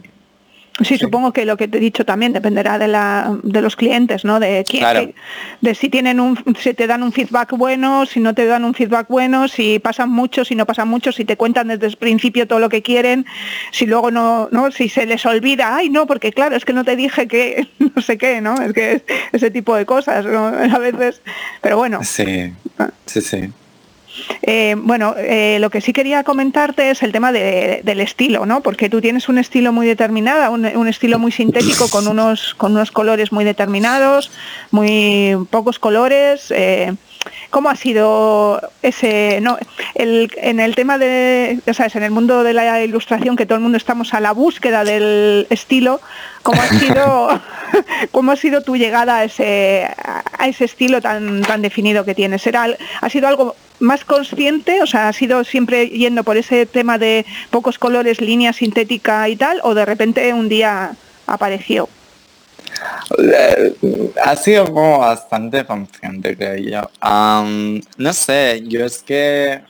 [0.83, 4.25] Sí, supongo que lo que te he dicho también dependerá de, la, de los clientes,
[4.25, 4.41] ¿no?
[4.41, 5.15] De, quién,
[5.61, 8.73] de, si tienen un, si te dan un feedback bueno, si no te dan un
[8.73, 12.49] feedback bueno, si pasan mucho, si no pasan mucho, si te cuentan desde el principio
[12.49, 13.27] todo lo que quieren,
[13.73, 16.85] si luego no, no, si se les olvida, ay no, porque claro, es que no
[16.85, 18.55] te dije que no sé qué, ¿no?
[18.55, 20.25] Es que ese tipo de cosas,
[20.71, 21.21] A veces,
[21.61, 22.03] pero bueno.
[22.05, 22.53] Sí,
[23.07, 23.51] sí, sí.
[24.43, 28.63] Eh, bueno, eh, lo que sí quería comentarte es el tema del estilo, ¿no?
[28.63, 32.91] Porque tú tienes un estilo muy determinado, un, estilo muy sintético con unos, con unos
[32.91, 34.31] colores muy determinados,
[34.71, 36.51] muy pocos colores.
[36.51, 36.95] Eh,
[37.51, 39.59] ¿Cómo ha sido ese, no,
[39.95, 43.57] el, en el tema de, ya sabes, en el mundo de la ilustración que todo
[43.57, 46.01] el mundo estamos a la búsqueda del estilo,
[46.43, 47.41] ¿cómo ha sido,
[48.11, 49.87] cómo ha sido tu llegada a ese,
[50.39, 52.47] a ese estilo tan, tan definido que tienes?
[52.47, 52.67] ¿Era,
[53.01, 54.83] ¿Ha sido algo más consciente?
[54.83, 59.37] O sea, ¿ha sido siempre yendo por ese tema de pocos colores, línea sintética y
[59.37, 59.61] tal?
[59.65, 60.93] ¿O de repente un día
[61.27, 61.89] apareció?
[63.19, 63.75] Eh,
[64.23, 66.91] ha sido como bastante consciente, creo yo.
[67.99, 69.61] no sé, yo es que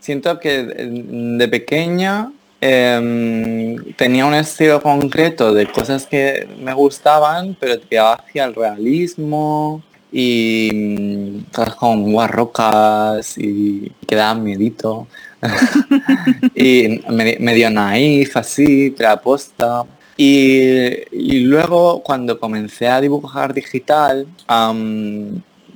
[0.00, 7.80] siento que de pequeña em, tenía un estilo concreto de cosas que me gustaban, pero
[7.80, 15.08] tiraba hacia el realismo y cosas como guarrocas y quedaba miedito.
[16.54, 19.84] y medio naif así, pero aposta.
[20.16, 24.26] Y, luego cuando comencé a dibujar digital,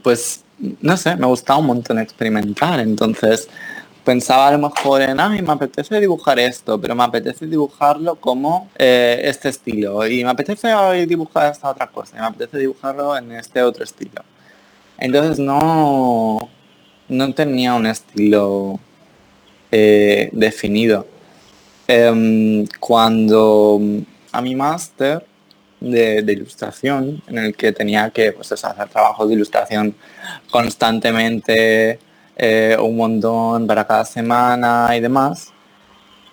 [0.02, 0.44] pues
[0.80, 3.48] no sé, me gustaba un montón experimentar, entonces
[4.04, 8.68] pensaba a lo mejor en, ay, me apetece dibujar esto, pero me apetece dibujarlo como
[8.78, 10.68] eh, este estilo, y me apetece
[11.06, 14.22] dibujar esta otra cosa, y me apetece dibujarlo en este otro estilo.
[14.98, 16.48] Entonces no,
[17.08, 18.78] no tenía un estilo
[19.70, 21.06] eh, definido.
[21.88, 23.80] Em, cuando
[24.32, 25.24] a mi máster
[25.80, 29.94] de, ilustración, en el que tenía que pues, hacer trabajos de ilustración
[30.50, 31.98] constantemente,
[32.36, 35.52] eh, un montón para cada semana y demás,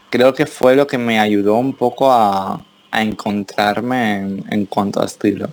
[0.10, 5.50] creo que fue lo que me ayudó un poco a, encontrarme en, cuanto a estilo.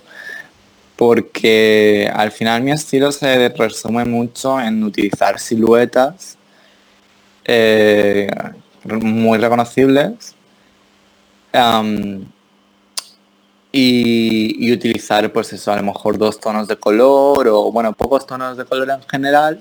[0.96, 6.38] Porque al final mi estilo se resume mucho en utilizar siluetas
[7.44, 8.30] eh,
[8.84, 10.34] muy reconocibles
[13.76, 18.56] y, utilizar pues eso, a lo mejor dos tonos de color o bueno, pocos tonos
[18.56, 19.60] de color en general.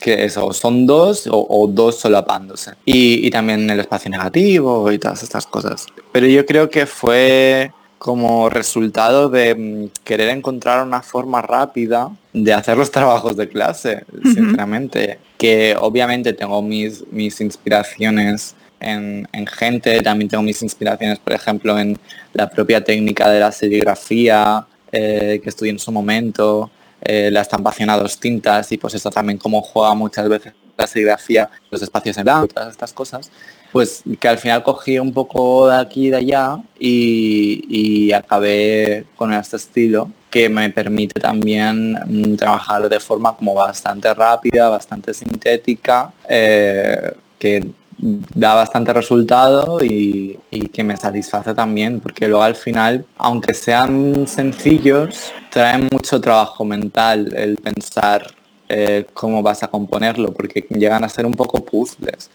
[0.00, 2.72] que eso, son dos o, dos solapándose.
[2.84, 5.86] Y, y, también el espacio negativo y todas estas cosas.
[6.12, 12.52] Pero yo creo que fue como resultado de mm, querer encontrar una forma rápida de
[12.52, 15.18] hacer los trabajos de clase, sinceramente.
[15.36, 21.98] Que obviamente tengo mis, mis inspiraciones en, gente, también tengo mis inspiraciones, por ejemplo, en
[22.32, 27.90] la propia técnica de la serigrafía eh, que estudié en su momento, eh, la estampación
[27.90, 32.16] a dos tintas y pues eso también como juega muchas veces la serigrafía, los espacios
[32.18, 33.30] en blanco, todas estas cosas,
[33.72, 39.32] pues que al final cogí un poco de aquí y de allá y, acabé con
[39.32, 46.12] este estilo que me permite también mm, trabajar de forma como bastante rápida, bastante sintética,
[46.28, 47.66] eh, que
[47.98, 50.38] da bastante resultado y,
[50.72, 57.32] que me satisface también, porque luego al final, aunque sean sencillos, traen mucho trabajo mental
[57.34, 58.26] el pensar
[58.68, 62.30] eh, cómo vas a componerlo, porque llegan a ser un poco puzzles.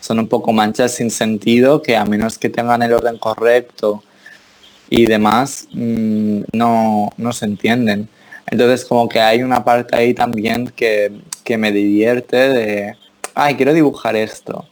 [0.00, 4.02] Son un poco manchas sin sentido que a menos que tengan el orden correcto
[4.88, 8.08] y demás, mm, no, no se entienden.
[8.46, 11.12] Entonces como que hay una parte ahí también que,
[11.44, 12.96] que me divierte de,
[13.34, 14.66] ay, quiero dibujar esto.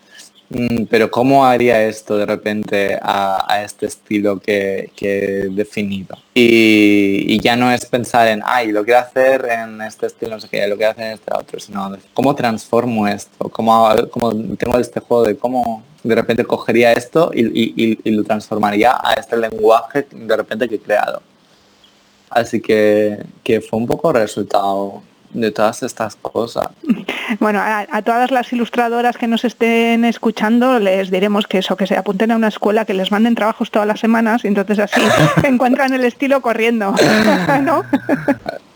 [0.50, 6.16] Mm, pero ¿cómo haría esto de repente a, este estilo que, he definido?
[6.34, 10.48] Y, ya no es pensar en, ay, lo quiero hacer en este estilo, no sé
[10.48, 14.98] qué, lo quiero hacer en este otro, sino cómo transformo esto, cómo, cómo tengo este
[14.98, 20.36] juego de cómo de repente cogería esto y, y lo transformaría a este lenguaje de
[20.36, 21.22] repente que he creado.
[22.28, 26.68] Así que, que fue un poco resultado de todas estas cosas.
[27.38, 31.96] Bueno, a, todas las ilustradoras que nos estén escuchando les diremos que eso, que se
[31.96, 35.00] apunten a una escuela, que les manden trabajos todas las semanas y entonces así
[35.44, 36.94] encuentran el estilo corriendo,
[37.62, 37.84] ¿no?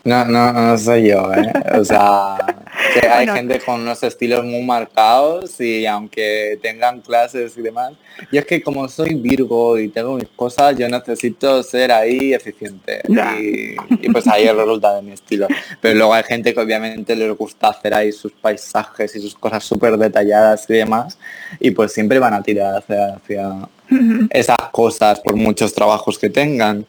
[0.05, 1.51] No, no, no soy yo, ¿eh?
[1.79, 2.37] O sea,
[2.93, 7.95] que hay gente con unos estilos muy marcados y aunque tengan clases y demás,
[8.31, 13.01] y es que como soy Virgo y tengo mis cosas, yo necesito ser ahí eficiente.
[13.41, 13.77] Y,
[14.11, 15.49] pues ahí el resultado de mi estilo.
[15.81, 19.65] Pero luego hay gente que obviamente les gusta hacer ahí sus paisajes y sus cosas
[19.65, 21.19] súper detalladas y demás,
[21.59, 23.69] y pues siempre van a tirar hacia, hacia
[24.31, 26.87] esas cosas por muchos trabajos que tengan,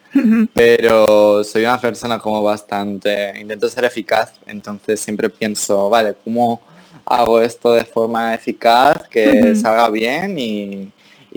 [0.53, 6.61] pero soy una persona como bastante, intento ser eficaz, entonces siempre pienso, vale, ¿cómo
[7.05, 10.91] hago esto de forma eficaz, que salga bien y,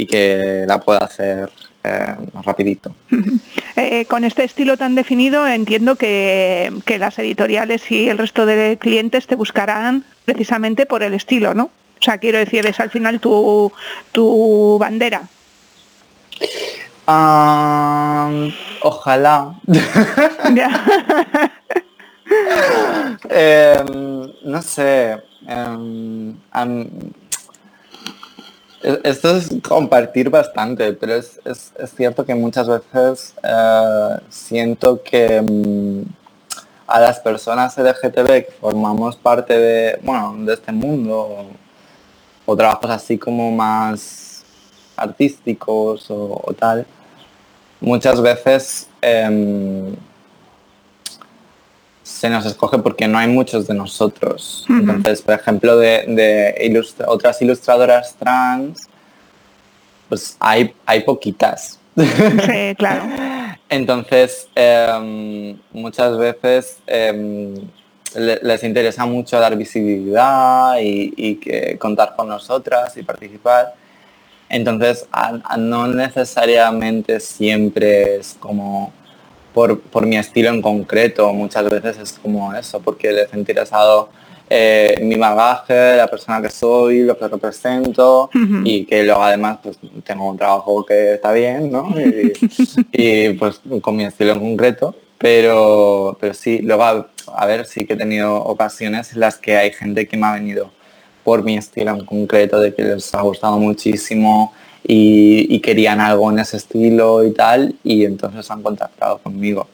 [0.07, 1.51] que la pueda hacer
[1.83, 2.95] eh, rapidito.
[3.77, 8.77] Eh, con este estilo tan definido entiendo que, que, las editoriales y el resto de
[8.81, 11.65] clientes te buscarán precisamente por el estilo, ¿no?
[11.65, 13.73] O sea, quiero decir, es al final tu,
[14.13, 15.23] tu bandera
[18.83, 19.55] ojalá.
[23.31, 25.23] Em, no sé.
[25.47, 26.37] Em,
[29.03, 31.41] esto es compartir bastante, pero es,
[31.97, 36.05] cierto que muchas veces eh, siento que em,
[36.87, 41.47] a las personas LGTB que formamos parte de, bueno, de este mundo
[42.47, 44.28] o trabajos así como más
[44.99, 46.87] artísticos o, tal,
[47.81, 49.95] muchas veces em,
[52.03, 54.65] se nos escoge porque no hay muchos de nosotros.
[54.69, 58.89] Entonces, por ejemplo, de, otras ilustradoras trans,
[60.09, 61.79] pues hay, hay poquitas.
[61.97, 63.05] Sí, claro.
[63.69, 67.55] Entonces, em, muchas veces em,
[68.15, 73.75] les interesa mucho dar visibilidad y, y, que contar con nosotras y participar.
[74.49, 75.07] Entonces,
[75.59, 78.93] no necesariamente siempre es como
[79.53, 84.09] por, mi estilo en concreto, muchas veces es como eso, porque les ha interesado
[84.49, 88.31] eh, mi bagaje, la persona que soy, lo que represento
[88.65, 91.93] y que luego además pues, tengo un trabajo que está bien, ¿no?
[92.93, 97.85] Y, pues con mi estilo en concreto, pero, pero sí, luego a, a ver, sí
[97.85, 100.71] que he tenido ocasiones en las que hay gente que me ha venido
[101.29, 106.39] por mi estilo en concreto, de que les ha gustado muchísimo y, querían algo en
[106.39, 109.67] ese estilo y tal, y entonces han contactado conmigo.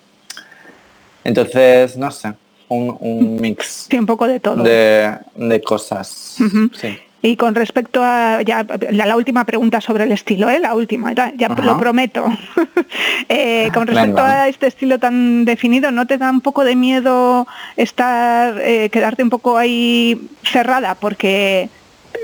[1.23, 2.33] Entonces, no sé,
[2.69, 3.87] un, mix.
[3.89, 4.65] Sí, un poco de todo.
[4.65, 6.39] De, cosas.
[6.73, 6.99] sí.
[7.25, 10.59] Y con respecto a ya, la, última pregunta sobre el estilo, ¿eh?
[10.59, 12.27] la última, ya, lo prometo.
[13.29, 17.47] Eh, con respecto a este estilo tan definido, ¿no te da un poco de miedo
[17.77, 20.95] estar, eh, quedarte un poco ahí cerrada?
[20.95, 21.71] Porque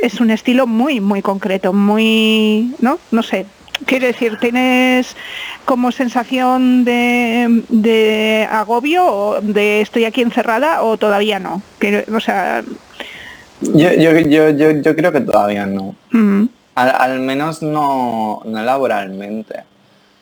[0.02, 2.98] es un estilo muy, muy concreto, muy, ¿no?
[3.10, 3.46] No sé.
[3.86, 5.16] Quiero decir, ¿tienes
[5.64, 11.62] como sensación de, de agobio o de estoy aquí encerrada o todavía no?
[11.78, 12.62] Que, o sea,
[13.60, 15.94] yo, yo, yo, yo, creo que todavía no.
[16.74, 19.60] al, menos no, no laboralmente.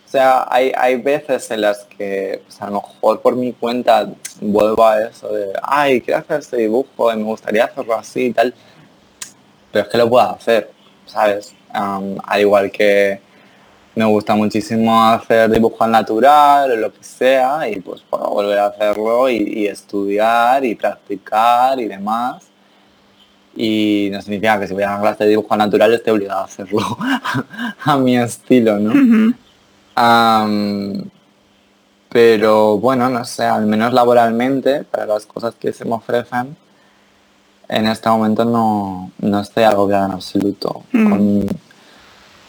[0.06, 4.08] O sea, hay, hay veces en las que pues, a lo mejor por mi cuenta
[4.40, 8.32] vuelvo a eso de, ay, quiero hacer este dibujo y me gustaría hacerlo así y
[8.32, 8.54] tal.
[9.70, 10.70] Pero es que lo puedo hacer,
[11.06, 11.54] ¿sabes?
[11.70, 13.20] al igual que
[13.94, 18.66] me gusta muchísimo hacer dibujo natural o lo que sea y pues puedo volver a
[18.68, 22.48] hacerlo y estudiar y practicar y demás
[23.56, 26.44] y no significa que si voy a una clase de dibujo natural esté obligado a
[26.44, 26.80] hacerlo
[27.84, 29.34] a mi estilo, ¿no?
[32.08, 36.56] pero bueno, no sé, al menos laboralmente, para las cosas que se me ofrecen,
[37.68, 41.46] en este momento no, no estoy agobiada en absoluto con,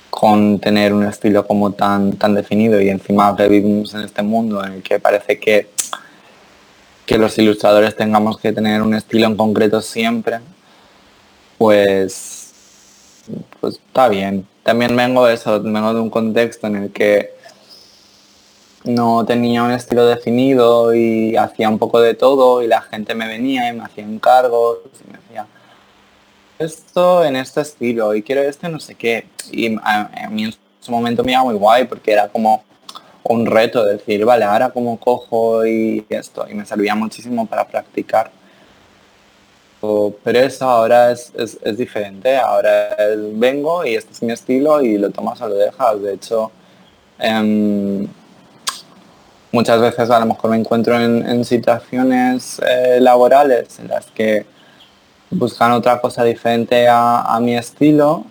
[0.09, 2.79] con, tener un estilo como tan, tan definido.
[2.79, 5.69] Y encima que vivimos en este mundo en el que parece que,
[7.05, 10.39] que los ilustradores tengamos que tener un estilo en concreto siempre,
[11.59, 12.53] pues,
[13.59, 14.47] pues está bien.
[14.63, 17.35] También vengo de eso, vengo de un contexto en el que
[18.85, 23.27] no tenía un estilo definido y hacía un poco de todo y la gente me
[23.27, 25.47] venía y me hacía encargos y me decía
[26.57, 30.91] esto en este estilo y quiero este no sé qué y a, mí en su
[30.91, 32.63] momento me iba muy guay porque era como
[33.23, 38.31] un reto decir vale ahora como cojo y esto y me servía muchísimo para practicar
[39.81, 42.37] pero eso ahora es, es, diferente.
[42.37, 42.97] Ahora
[43.33, 46.51] vengo y este es mi estilo y lo tomas o lo dejas de hecho
[47.17, 48.07] em,
[49.51, 54.45] muchas veces a lo mejor me encuentro en, situaciones eh, laborales en las que
[55.31, 58.25] buscan otra cosa diferente a, mi estilo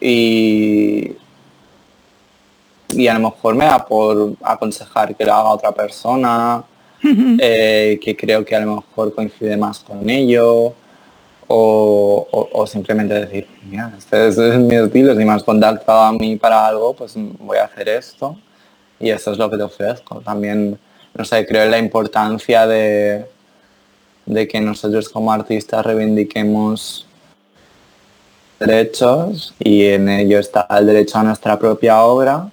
[0.00, 1.16] y,
[2.90, 6.64] y a lo mejor me da por aconsejar que lo haga otra persona,
[7.40, 10.74] eh, que creo que a lo mejor coincide más con ello,
[11.48, 16.66] o, simplemente decir, mira, este es, mi estilo, si me has contactado a mí para
[16.66, 18.36] algo, pues voy a hacer esto
[18.98, 20.20] y eso es lo que te ofrezco.
[20.20, 20.78] También,
[21.14, 23.26] no sé, creo en la importancia de,
[24.24, 27.06] de que nosotros como artistas reivindiquemos
[28.58, 32.50] derechos y en ello está el derecho a nuestra propia obra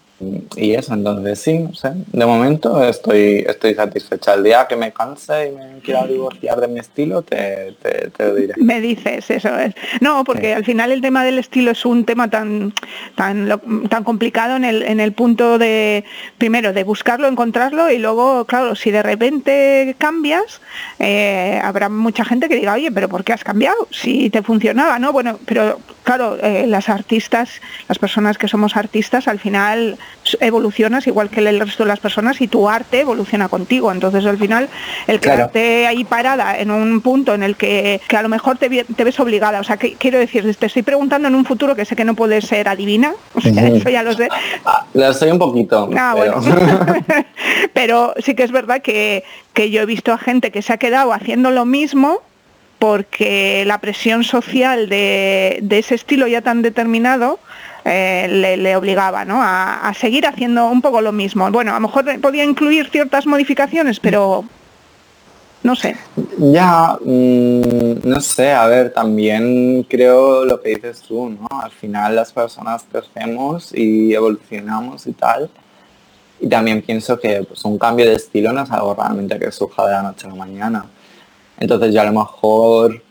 [0.55, 1.67] y eso, entonces sí,
[2.11, 4.33] de momento estoy, estoy satisfecha.
[4.33, 7.75] El día que me canse y me quiera divorciar de mi estilo, te,
[8.19, 8.53] lo diré.
[8.57, 9.73] Me dices, eso es.
[10.01, 12.73] No, porque al final el tema del estilo es un tema tan,
[13.15, 13.59] tan,
[13.89, 16.03] tan complicado en el, en el punto de,
[16.37, 20.61] primero, de buscarlo, encontrarlo y luego, claro, si de repente cambias,
[20.99, 23.87] eh, habrá mucha gente que diga, oye, pero ¿por qué has cambiado?
[23.91, 25.11] Si te funcionaba, ¿no?
[25.11, 29.97] Bueno, pero claro, eh, las artistas, las personas que somos artistas, al final
[30.39, 33.91] evolucionas igual que el resto de las personas y tu arte evoluciona contigo.
[33.91, 34.69] Entonces al final
[35.07, 39.19] el quedarte ahí parada en un punto en el que, a lo mejor te, ves
[39.19, 39.59] obligada.
[39.59, 42.15] O sea, que, quiero decir, te estoy preguntando en un futuro que sé que no
[42.15, 43.13] puedes ser adivina.
[43.33, 44.29] O sea, eso ya lo sé.
[44.93, 45.89] Lo soy un poquito.
[45.97, 46.41] Ah, pero...
[47.73, 50.77] pero sí que es verdad que, que yo he visto a gente que se ha
[50.77, 52.21] quedado haciendo lo mismo
[52.79, 57.39] porque la presión social de, de, ese estilo ya tan determinado
[57.85, 59.39] eh, le, obligaba ¿no?
[59.41, 61.49] a, seguir haciendo un poco lo mismo.
[61.51, 64.45] Bueno, a lo mejor podía incluir ciertas modificaciones, pero
[65.63, 65.95] no sé.
[66.37, 71.47] Ya, mm, no sé, a ver, también creo lo que dices tú, ¿no?
[71.61, 75.49] Al final las personas crecemos y evolucionamos y tal.
[76.39, 79.85] Y también pienso que pues, un cambio de estilo no es algo realmente que surja
[79.85, 80.85] de la noche a la mañana.
[81.57, 83.01] Entonces ya a lo mejor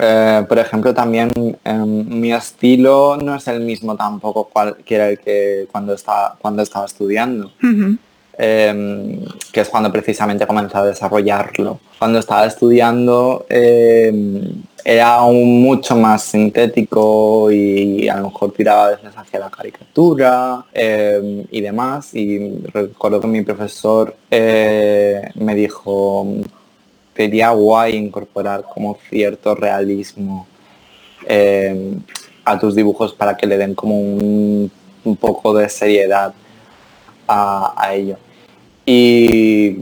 [0.00, 1.30] eh, por ejemplo, también
[1.64, 6.36] em, mi estilo no es el mismo tampoco cual, que era el que cuando estaba,
[6.40, 7.52] cuando estaba estudiando.
[8.42, 9.22] Em,
[9.52, 11.78] que es cuando precisamente comencé a desarrollarlo.
[11.98, 18.90] Cuando estaba estudiando em, era aún mucho más sintético y a lo mejor tiraba a
[18.92, 22.14] veces hacia la caricatura y demás.
[22.14, 26.26] Y recuerdo que mi profesor eh, me dijo,
[27.20, 30.46] sería guay incorporar como cierto realismo
[31.26, 31.92] eh,
[32.46, 34.70] a tus dibujos para que le den como un,
[35.20, 36.32] poco de seriedad
[37.28, 38.16] a, ello.
[38.86, 39.80] Y,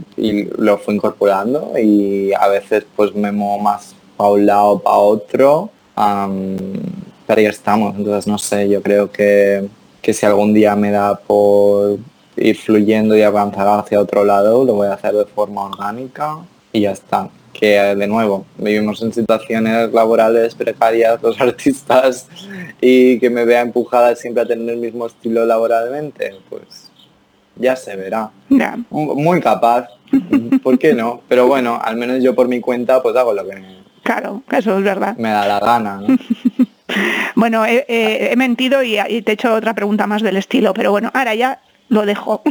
[0.57, 4.97] lo fui incorporando y a veces pues me muevo más para un lado o para
[4.97, 5.69] otro,
[7.25, 9.69] pero ya estamos, entonces no sé, yo creo que,
[10.01, 11.99] que si algún día me da por
[12.35, 16.39] ir fluyendo y avanzar hacia otro lado, lo voy a hacer de forma orgánica
[16.71, 17.29] y ya está.
[17.53, 22.27] Que de nuevo, vivimos en situaciones laborales precarias los artistas
[22.79, 26.91] y que me vea empujada siempre a tener el mismo estilo laboralmente, pues
[27.55, 28.31] ya se verá.
[28.89, 29.87] Muy capaz,
[30.63, 31.21] ¿por qué no?
[31.27, 33.79] Pero bueno, al menos yo por mi cuenta pues hago lo que me...
[34.03, 35.17] Claro, eso es verdad.
[35.17, 36.01] Me da la gana,
[37.35, 41.11] bueno, he, mentido y, y te he hecho otra pregunta más del estilo, pero bueno,
[41.13, 41.59] ahora ya
[41.89, 42.41] lo dejo.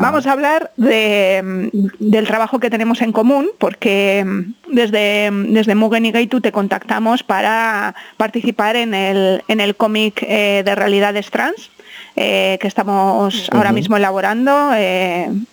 [0.00, 4.24] Vamos a hablar de, del trabajo que tenemos en común, porque
[4.68, 10.62] desde, desde Mugen y Gaitu te contactamos para participar en el, en el cómic eh,
[10.64, 11.70] de realidades trans
[12.14, 14.70] que estamos ahora mismo elaborando,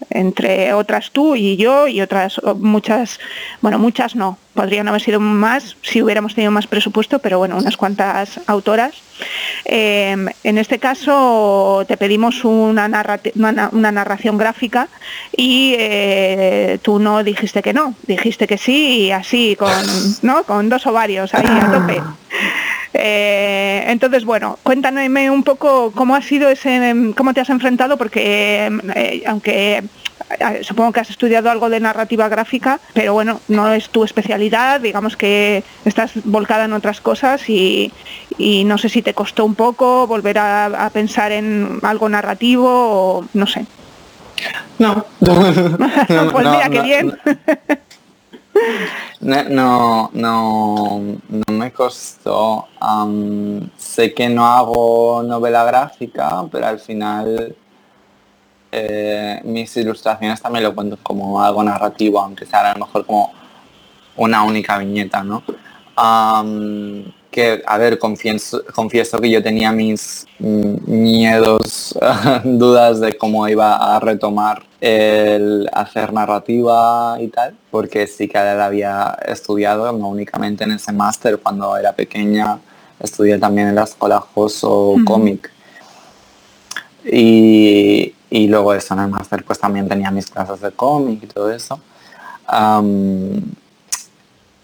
[0.09, 3.20] entre otras tú y yo y otras muchas,
[3.62, 7.78] bueno, muchas no, podrían haber sido más si hubiéramos tenido más presupuesto, pero bueno, unas
[7.78, 8.93] cuantas autoras.
[9.66, 12.89] en este caso te pedimos una,
[13.72, 14.88] una narración gráfica
[15.36, 15.76] y
[16.84, 19.72] tú no dijiste que no, dijiste que sí y así con,
[20.22, 20.43] ¿no?
[20.43, 22.01] con dos ovarios ahí a tope.
[22.94, 28.70] Eh, entonces, bueno, cuéntame un poco cómo ha sido ese, cómo te has enfrentado, porque
[28.96, 29.84] eh, aunque
[30.39, 34.82] eh, supongo que has estudiado algo de narrativa gráfica, pero bueno, no es tu especialidad,
[34.82, 37.92] digamos que estás volcada en otras cosas y,
[38.38, 43.48] no sé si te costó un poco volver a, pensar en algo narrativo o no
[43.48, 43.66] sé.
[44.80, 45.06] No.
[45.20, 47.18] pues mira, qué bien.
[49.22, 50.99] No, no,
[51.30, 52.68] no me costó.
[53.78, 57.56] sé que no hago novela gráfica, pero al final
[58.72, 63.34] eh, mis ilustraciones también lo cuento como algo narrativo, aunque sea a lo mejor como
[64.16, 65.43] una única viñeta, ¿no?
[67.32, 71.97] Que, a ver, confieso, confieso que yo tenía mis miedos,
[72.43, 78.59] dudas de cómo iba a retomar el hacer narrativa y tal, porque sí que él
[78.59, 82.59] había estudiado, no únicamente en ese máster cuando era pequeña,
[82.99, 85.51] estudié también en la escuela Joso cómic.
[87.05, 91.27] Y, y, luego eso, en el máster pues también tenía mis clases de cómic y
[91.27, 91.79] todo eso.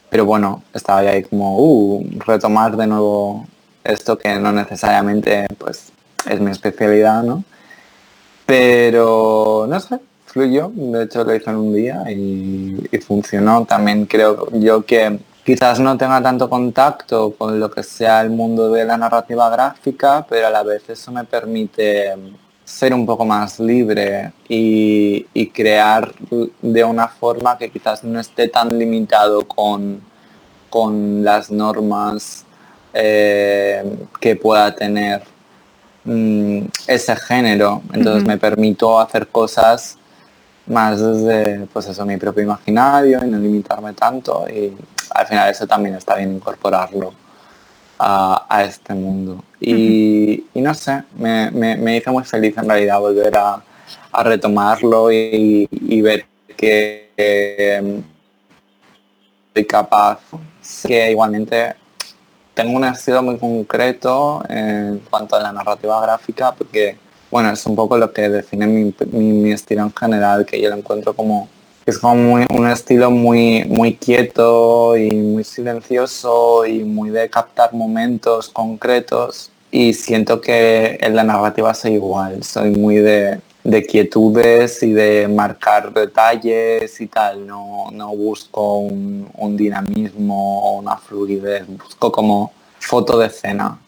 [0.09, 3.45] Pero bueno, estaba ahí como, uh, retomar de nuevo
[3.83, 5.91] esto que no necesariamente pues
[6.29, 7.43] es mi especialidad, ¿no?
[8.45, 13.65] Pero no sé, fluyó, de hecho lo hice en un día y, funcionó.
[13.65, 18.71] También creo yo que quizás no tenga tanto contacto con lo que sea el mundo
[18.71, 22.13] de la narrativa gráfica, pero a la vez eso me permite
[22.67, 26.13] ser un poco más libre y, crear
[26.61, 30.01] de una forma que quizás no esté tan limitado con,
[30.69, 32.45] con las normas
[32.93, 33.83] eh,
[34.19, 35.23] que pueda tener
[36.07, 37.81] Mm, ese género.
[37.91, 39.97] Entonces me permito hacer cosas
[40.65, 44.73] más desde pues eso, mi propio imaginario y no limitarme tanto y
[45.11, 47.13] al final eso también está bien incorporarlo
[47.99, 49.43] a, este mundo.
[49.59, 53.63] Y, no sé, me, me, hizo muy feliz en realidad volver a,
[54.23, 56.25] retomarlo y, ver
[56.55, 58.01] que eh,
[59.53, 60.19] soy capaz,
[60.85, 61.75] que igualmente
[62.57, 66.97] tengo un estilo muy concreto en cuanto a la narrativa gráfica porque,
[67.29, 71.13] bueno, es un poco lo que define mi, estilo en general, que yo lo encuentro
[71.13, 71.47] como
[71.87, 78.49] es como un estilo muy, muy quieto y muy silencioso y muy de captar momentos
[78.49, 84.91] concretos y siento que en la narrativa soy igual, soy muy de, de quietudes y
[84.91, 87.45] de marcar detalles y tal.
[87.45, 93.79] No, no busco un, dinamismo o una fluidez, busco como foto de escena.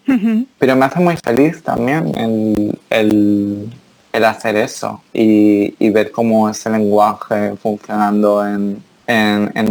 [0.57, 3.69] Pero me hace muy feliz también el,
[4.25, 8.83] hacer eso y, ver cómo ese lenguaje funcionando en,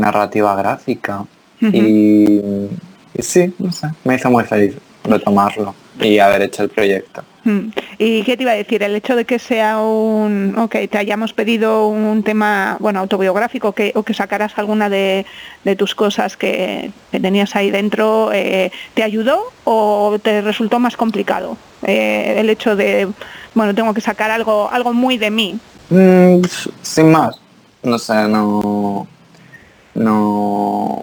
[0.01, 1.25] narrativa gráfica.
[1.61, 2.41] y,
[3.15, 7.25] y sí, no sé, me hizo muy feliz retomarlo y haber hecho el proyecto.
[7.45, 7.71] Mm.
[7.99, 8.83] ¿Y qué te iba a decir?
[8.83, 13.93] El hecho de que sea un, ok, te hayamos pedido un tema, bueno, autobiográfico que,
[13.95, 15.25] o que sacaras alguna de,
[15.77, 21.57] tus cosas que, tenías ahí dentro, eh, ¿te ayudó o te resultó más complicado?
[21.89, 23.09] Eh, el hecho de,
[23.55, 25.59] bueno, tengo que sacar algo, algo muy de mí.
[25.89, 26.43] Mm,
[26.83, 27.41] sin más,
[27.83, 29.07] no sé, no,
[29.95, 31.03] no,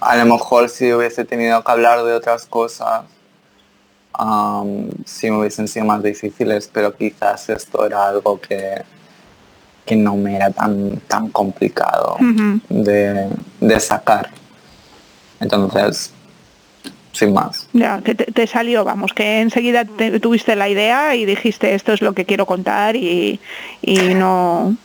[0.00, 3.04] a lo mejor si hubiese tenido que hablar de otras cosas,
[5.04, 8.82] si me hubiesen sido más difíciles, pero quizás esto era algo que,
[9.84, 12.16] que no me era tan, tan complicado
[12.68, 14.30] de, sacar.
[15.38, 16.12] Entonces,
[17.16, 17.68] sin más.
[17.72, 19.84] Ya, que te, salió, vamos, que enseguida
[20.20, 23.40] tuviste la idea y dijiste esto es lo que quiero contar y,
[24.14, 24.76] no...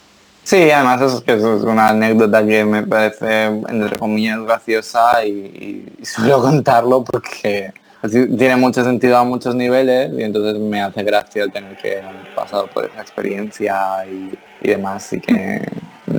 [0.43, 6.05] Sí, además es que es una anécdota que me parece, entre comillas, graciosa y, y
[6.05, 7.71] suelo contarlo porque
[8.09, 12.67] tiene mucho sentido a muchos niveles y entonces me hace gracia tener que haber pasado
[12.67, 14.31] por esa experiencia y,
[14.67, 15.67] demás y que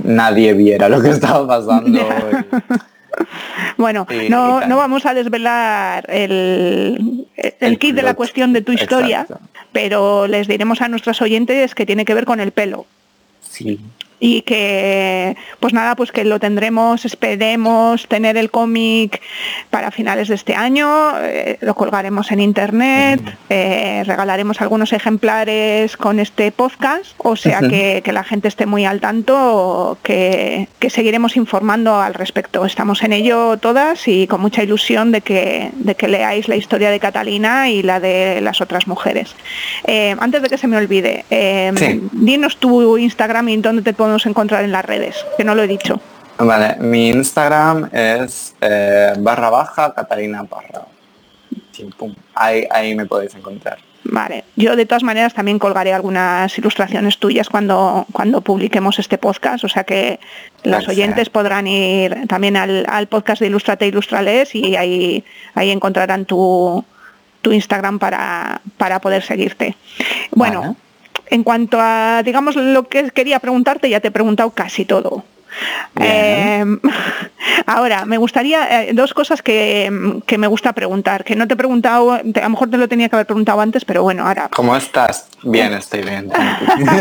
[0.05, 2.01] nadie viera lo que estaba pasando.
[3.77, 9.27] Bueno, no, no vamos a desvelar el, el, kit de la cuestión de tu historia,
[9.73, 12.87] pero les diremos a nuestros oyentes que tiene que ver con el pelo.
[13.41, 13.81] Sí.
[14.25, 19.21] Y que pues nada, pues que lo tendremos, esperemos tener el cómic
[19.69, 26.21] para finales de este año, eh, lo colgaremos en internet, eh, regalaremos algunos ejemplares con
[26.21, 31.99] este podcast, o sea que, la gente esté muy al tanto, que, que, seguiremos informando
[31.99, 32.67] al respecto.
[32.67, 36.91] Estamos en ello todas y con mucha ilusión de que, de que leáis la historia
[36.91, 39.35] de Catalina y la de las otras mujeres.
[39.87, 41.25] Eh, antes de que se me olvide,
[42.13, 45.69] dinos tu Instagram y dónde te podemos encontrar en las redes, que no lo he
[45.69, 46.01] dicho.
[46.39, 50.87] Vale, mi Instagram es eh, barra baja Catalina Parra.
[52.35, 53.79] Ahí, ahí me podéis encontrar.
[54.05, 59.63] Vale, yo de todas maneras también colgaré algunas ilustraciones tuyas cuando, cuando publiquemos este podcast,
[59.65, 60.19] o sea que
[60.65, 66.85] los oyentes podrán ir también al, podcast de Ilustrate Ilustrales y ahí, ahí encontrarán tu,
[67.43, 69.77] tu Instagram para, para poder seguirte.
[70.33, 70.77] Bueno,
[71.33, 75.25] en cuanto a, digamos, lo que quería preguntarte, ya te he preguntado casi todo.
[75.97, 76.79] Em,
[77.67, 82.13] ahora, me gustaría, eh, dos cosas que, me gusta preguntar, que no te he preguntado,
[82.13, 84.51] a lo mejor te lo tenía que haber preguntado antes, pero bueno, ahora.
[84.55, 85.29] ¿Cómo estás?
[85.43, 86.31] Bien, estoy bien.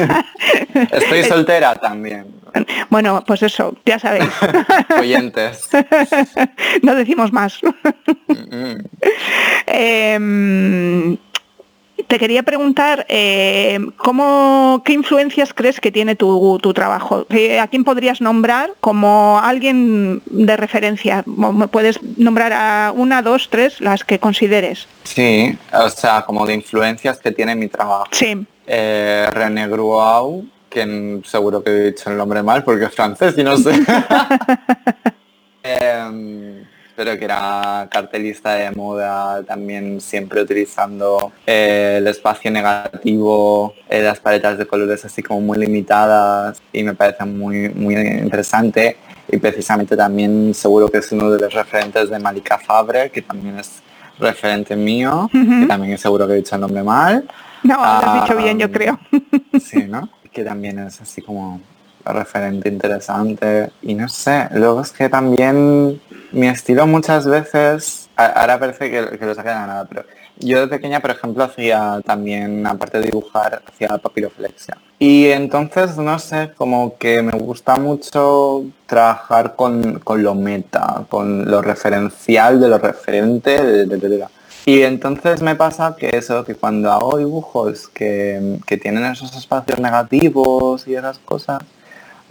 [0.91, 2.25] estoy soltera también.
[2.89, 4.29] Bueno, pues eso, ya sabéis.
[4.97, 5.69] Oyentes.
[6.83, 7.59] no decimos más.
[9.67, 11.17] eh,
[12.11, 17.25] te quería preguntar, eh, ¿cómo, ¿qué influencias crees que tiene tu, trabajo?
[17.29, 21.23] Eh, ¿A quién podrías nombrar como alguien de referencia?
[21.25, 24.89] ¿Me puedes nombrar a una, dos, tres, las que consideres?
[25.05, 28.07] Sí, o sea, como de influencias que tiene mi trabajo.
[28.11, 28.45] Sí.
[28.67, 33.43] Eh, René Gruau, que seguro que he dicho el nombre mal porque es francés y
[33.43, 33.71] no sé.
[35.63, 44.01] Em, pero que era cartelista de moda, también siempre utilizando eh, el espacio negativo, eh,
[44.01, 48.97] las paletas de colores así como muy limitadas y me parece muy, muy interesante.
[49.27, 53.59] Y precisamente también seguro que es uno de los referentes de Malika Fabre, que también
[53.59, 53.81] es
[54.19, 57.27] referente mío, que también seguro que he dicho el nombre mal.
[57.63, 58.99] No, lo has dicho bien, yo ah, creo.
[59.59, 60.09] sí, ¿no?
[60.31, 61.61] Que también es así como
[62.05, 66.01] referente interesante y no sé, luego es que también
[66.31, 70.05] mi estilo muchas veces, ahora parece que, que lo saqué de nada, pero
[70.37, 74.77] yo de pequeña, por ejemplo, hacía también, aparte de dibujar, hacía papiroflexia.
[74.97, 81.49] Y entonces, no sé, como que me gusta mucho trabajar con, con lo meta, con
[81.49, 84.27] lo referencial de lo referente, de,
[84.65, 89.79] y entonces me pasa que eso, que cuando hago dibujos que, que tienen esos espacios
[89.79, 91.63] negativos y esas cosas,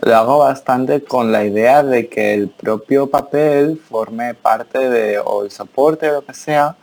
[0.02, 5.44] lo hago bastante con la idea de que el propio papel forme parte de, o
[5.44, 6.74] el soporte o lo que sea,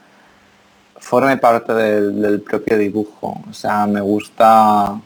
[1.00, 3.42] forme parte del, propio dibujo.
[3.50, 5.00] O sea, me gusta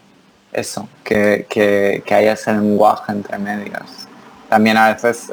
[0.52, 4.08] eso, que, que, haya ese lenguaje entre medias.
[4.50, 5.32] También a veces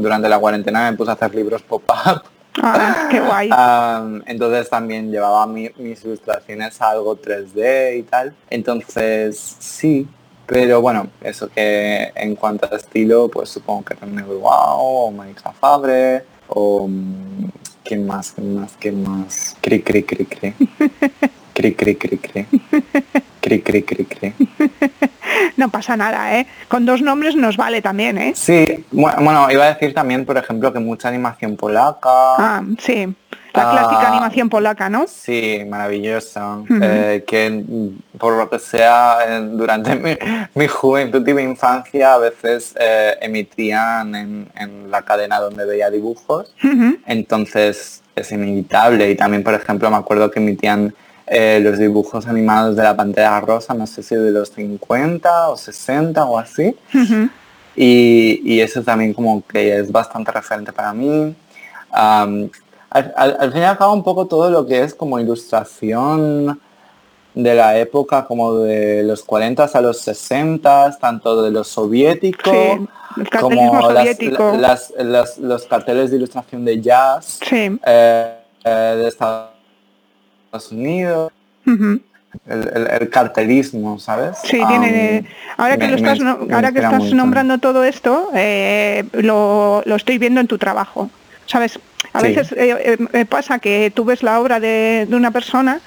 [0.00, 2.22] durante la cuarentena me puse a hacer libros pop-up.
[2.62, 3.48] Ah, qué guay.
[4.26, 8.34] entonces también llevaba mis ilustraciones a algo 3D y tal.
[8.50, 10.06] Entonces sí,
[10.52, 15.50] pero bueno, eso que en cuanto a estilo, pues supongo que René Wow o Mónica
[15.50, 17.48] Fabre o mm,
[17.82, 19.56] quién más, quién más, quién más.
[19.62, 20.54] Cri cri cri cri.
[21.54, 22.46] Cri cri cri cri.
[23.40, 24.34] Cri cri cri cri.
[25.56, 26.46] No pasa nada, ¿eh?
[26.68, 28.32] Con dos nombres nos vale también, ¿eh?
[28.34, 32.08] Sí, bueno, iba a decir también, por ejemplo, que mucha animación polaca.
[32.38, 33.14] Ah, sí.
[33.54, 35.04] La clásica ah, animación polaca, ¿no?
[35.06, 36.62] Sí, maravillosa.
[36.70, 37.62] Eh, que
[38.16, 39.94] por lo que sea, durante
[40.54, 46.54] mi, juventud y mi infancia a veces eh, emitían en, la cadena donde veía dibujos.
[47.06, 49.10] Entonces es inevitable.
[49.10, 50.94] Y también, por ejemplo, me acuerdo que emitían
[51.26, 55.56] eh, los dibujos animados de la Pantera Rosa, no sé si de los 50 o
[55.58, 56.74] 60 o así.
[57.76, 61.34] y, y, eso también como que es bastante referente para mí
[62.92, 66.60] al, fin y al cabo un poco todo lo que es como ilustración
[67.34, 72.78] de la época como de los 40 a los 60, tanto de los soviéticos
[73.40, 74.92] como las,
[75.38, 79.52] los carteles de ilustración de jazz eh, eh, de Estados
[80.70, 81.32] Unidos.
[82.46, 84.38] el, cartelismo, ¿sabes?
[84.42, 85.24] Sí, tiene.
[85.56, 90.40] Ahora que, lo estás, ahora que estás nombrando todo esto, eh, lo, lo, estoy viendo
[90.40, 91.10] en tu trabajo.
[91.46, 91.78] ¿Sabes?
[92.12, 95.80] A veces eh, eh, pasa que tú ves la obra de, una persona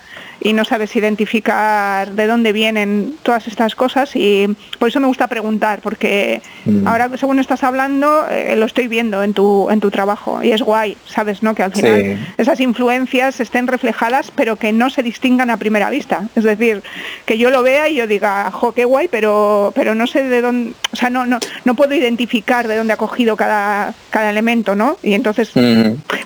[0.46, 5.26] y no sabes identificar de dónde vienen todas estas cosas y por eso me gusta
[5.26, 6.88] preguntar, porque mm.
[6.88, 10.62] ahora según estás hablando eh, lo estoy viendo en tu, en tu trabajo y es
[10.62, 11.56] guay, sabes, ¿no?
[11.56, 16.28] Que al final esas influencias estén reflejadas pero que no se distingan a primera vista.
[16.36, 16.84] Es decir,
[17.26, 20.42] que yo lo vea y yo diga, jo, qué guay, pero, pero no sé de
[20.42, 24.76] dónde, o sea, no, no, no puedo identificar de dónde ha cogido cada, cada elemento,
[24.76, 24.98] ¿no?
[25.02, 25.52] Y entonces,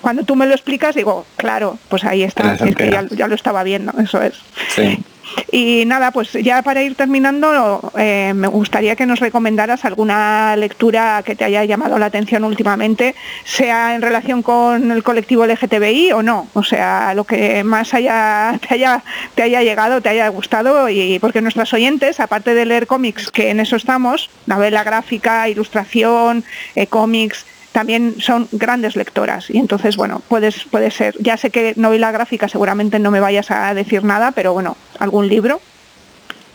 [0.02, 3.34] cuando tú me lo explicas, digo, claro, pues ahí está, es que ya, ya, lo
[3.34, 4.34] estaba viendo, eso es.
[4.68, 4.98] Sí.
[5.52, 11.22] Y nada, pues ya para ir terminando, eh, me gustaría que nos recomendaras alguna lectura
[11.24, 16.22] que te haya llamado la atención últimamente, sea en relación con el colectivo LGTBI o
[16.22, 19.02] no, o sea, lo que más haya, te, haya,
[19.36, 23.50] te haya llegado, te haya gustado, y porque nuestros oyentes, aparte de leer cómics, que
[23.50, 26.44] en eso estamos, novela gráfica, ilustración,
[26.74, 29.50] eh, cómics, también son grandes lectoras.
[29.50, 33.50] Y entonces bueno puedes puede ser ya sé que novela gráfica seguramente no me vayas
[33.50, 35.60] a decir nada pero bueno algún libro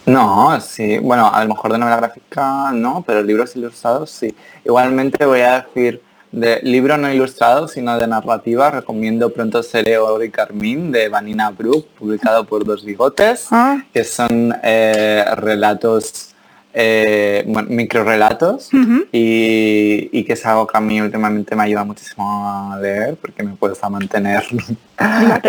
[0.05, 4.35] no sí bueno a lo mejor de novela gráfica no pero libros ilustrados sí.
[4.63, 6.01] Igualmente voy a decir
[6.31, 8.69] de libro no ilustrado sino de narrativa.
[8.69, 13.81] Recomiendo pronto seré Oro y Carmín de Vanina Brook publicado por dos bigotes ah.
[13.93, 16.34] que son eh, relatos
[16.77, 18.69] eh, micro relatos
[19.13, 23.55] y, que es algo que a mí últimamente me ayuda muchísimo a leer porque me
[23.55, 24.43] puede mantener
[24.99, 25.41] la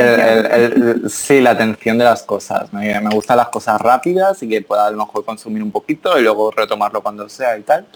[1.09, 2.73] sí, la atención de las cosas.
[2.73, 6.23] Me, gustan las cosas rápidas y que pueda a lo mejor consumir un poquito y
[6.23, 7.87] luego retomarlo cuando sea y tal.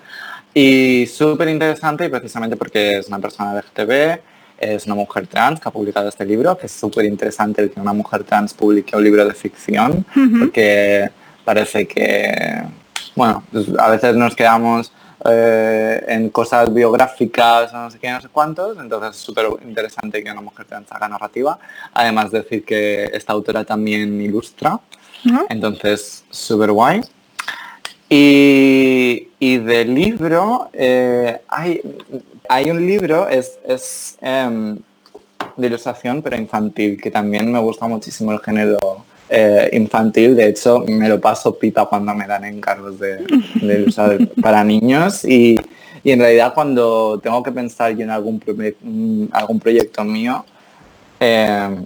[0.52, 4.20] Y súper interesante y precisamente porque es una persona de GTV,
[4.58, 7.78] es una mujer trans que ha publicado este libro, que es súper interesante el que
[7.78, 10.04] una mujer trans publique un libro de ficción,
[10.40, 11.08] porque
[11.44, 12.79] parece que
[13.16, 14.92] bueno, pues a veces nos quedamos
[15.24, 20.30] eh, en cosas biográficas, no sé qué, no sé cuántos, entonces es súper interesante que
[20.30, 21.58] una mujer trans haga narrativa.
[21.92, 24.80] Además decir que esta autora también ilustra,
[25.48, 27.02] entonces súper guay.
[28.08, 31.80] Y, y del libro, eh, hay,
[32.48, 34.78] hay un libro, es, es em,
[35.56, 40.34] de ilustración, pero infantil, que también me gusta muchísimo el género eh, infantil.
[40.34, 43.24] De hecho, me lo paso pipa cuando me dan encargos de,
[44.42, 45.56] para niños y,
[46.02, 48.42] en realidad cuando tengo que pensar yo en algún,
[48.80, 50.44] mm, algún proyecto mío,
[51.20, 51.76] eh,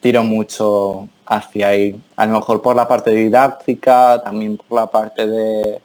[0.00, 2.00] tiro mucho hacia ahí.
[2.14, 5.80] A lo mejor por la parte didáctica, también por la parte de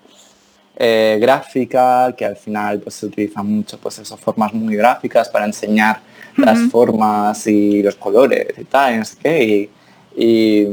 [0.75, 5.45] eh, gráfica, que al final pues se utilizan mucho pues esas formas muy gráficas para
[5.45, 5.99] enseñar
[6.37, 9.43] las formas y los colores y tal, y no sé qué.
[9.43, 9.69] Y,
[10.15, 10.65] y,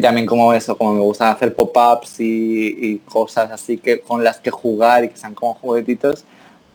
[0.00, 4.50] también como eso, como me gusta hacer pop-ups y, cosas así que con las que
[4.50, 6.24] jugar y que sean como juguetitos,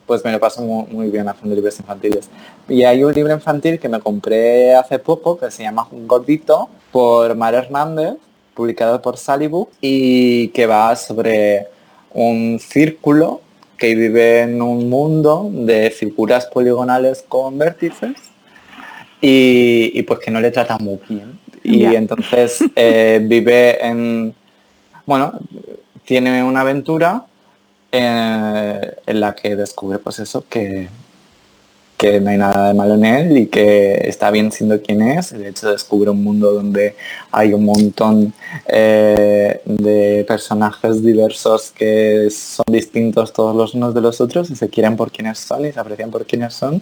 [0.06, 2.30] pues me lo paso muy, bien haciendo libros infantiles.
[2.70, 6.70] Y hay un libro infantil que me compré hace poco que se llama Un Gordito
[6.92, 8.16] por Mar Hernández,
[8.54, 11.68] publicado por Salibu y que va sobre
[12.14, 13.42] un círculo
[13.78, 18.16] que vive en un mundo de figuras poligonales con vértices
[19.22, 21.40] y, y pues que no le trata muy bien
[21.92, 24.34] y entonces eh, vive en,
[25.06, 25.34] bueno,
[26.06, 27.26] tiene una aventura
[27.92, 30.88] eh, en la que descubre pues eso, que,
[31.98, 35.32] que no hay nada de malo en él y que está bien siendo quien es.
[35.32, 36.96] De hecho descubre un mundo donde
[37.32, 38.34] hay un montón
[38.68, 44.70] eh, de personajes diversos que son distintos todos los unos de los otros y se
[44.70, 46.82] quieren por quienes son y se aprecian por quienes son.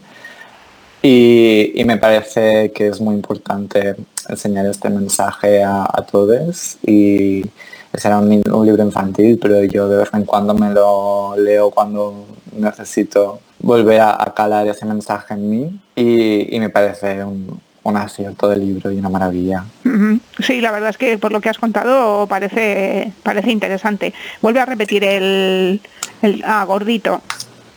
[1.08, 3.95] Y, me parece que es muy importante
[4.28, 7.45] enseñar este mensaje a, todos y
[7.93, 8.30] será un,
[8.66, 12.26] libro infantil, pero yo de vez en cuando me lo leo cuando
[12.58, 18.91] necesito volver a, calar ese mensaje en mí y, me parece un, acierto de libro
[18.91, 19.64] y una maravilla.
[20.39, 24.12] Sí, la verdad es que por lo que has contado parece, parece interesante.
[24.41, 25.82] Vuelve a repetir el,
[26.24, 27.22] el ah, gordito.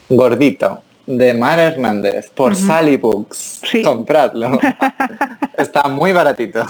[0.09, 3.63] Gordito de Mar Hernández por Sally Books.
[3.83, 4.61] Compradlo.
[5.57, 6.65] Está muy baratito.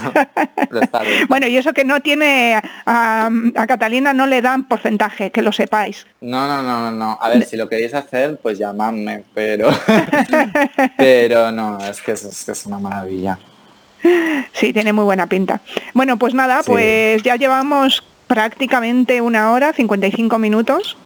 [1.29, 3.31] bueno, y eso que no tiene a,
[3.67, 6.07] Catalina no le dan porcentaje, que lo sepáis.
[6.21, 7.19] No, no, no, no.
[7.21, 9.71] A ver, si lo queréis hacer, pues llamadme, pero
[10.97, 13.39] pero no, es que es, es una maravilla.
[14.53, 15.61] Sí, tiene muy buena pinta.
[15.95, 20.97] Bueno, pues nada, pues ya llevamos prácticamente una hora, 55 minutos.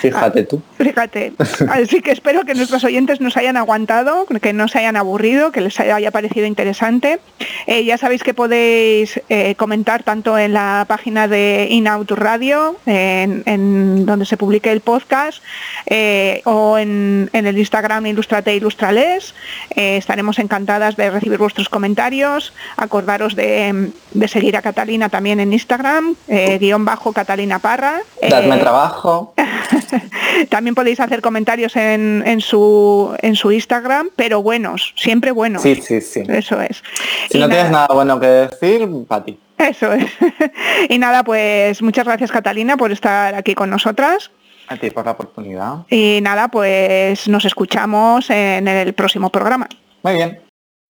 [0.00, 0.60] Fíjate tú.
[0.78, 1.32] Fíjate.
[1.70, 5.60] Así que espero que nuestros oyentes nos hayan aguantado, que no se hayan aburrido, que
[5.60, 7.20] les haya parecido interesante.
[7.66, 14.04] Eh, ya sabéis que podéis eh, comentar tanto en la página de Inout Radio, en,
[14.06, 15.42] donde se publique el podcast,
[15.86, 19.34] eh, o en, el Instagram Ilustrate Ilustrales.
[19.74, 22.52] estaremos encantadas de recibir vuestros comentarios.
[22.76, 23.92] Acordaros de,
[24.26, 28.00] seguir a Catalina también en Instagram, guion bajo Catalina Parra.
[28.28, 29.34] Dadme trabajo.
[30.48, 35.62] También podéis hacer comentarios en, su, en su Instagram, pero buenos, siempre buenos.
[35.62, 36.22] Sí, sí, sí.
[36.28, 36.82] Eso es.
[37.30, 39.38] Si no tienes nada bueno que decir, para ti.
[39.58, 40.06] Eso es.
[40.88, 44.30] y nada, pues muchas gracias Catalina por estar aquí con nosotras.
[44.68, 45.86] A ti por la oportunidad.
[45.90, 49.68] Y nada, pues nos escuchamos en el próximo programa.
[50.02, 50.43] Muy bien.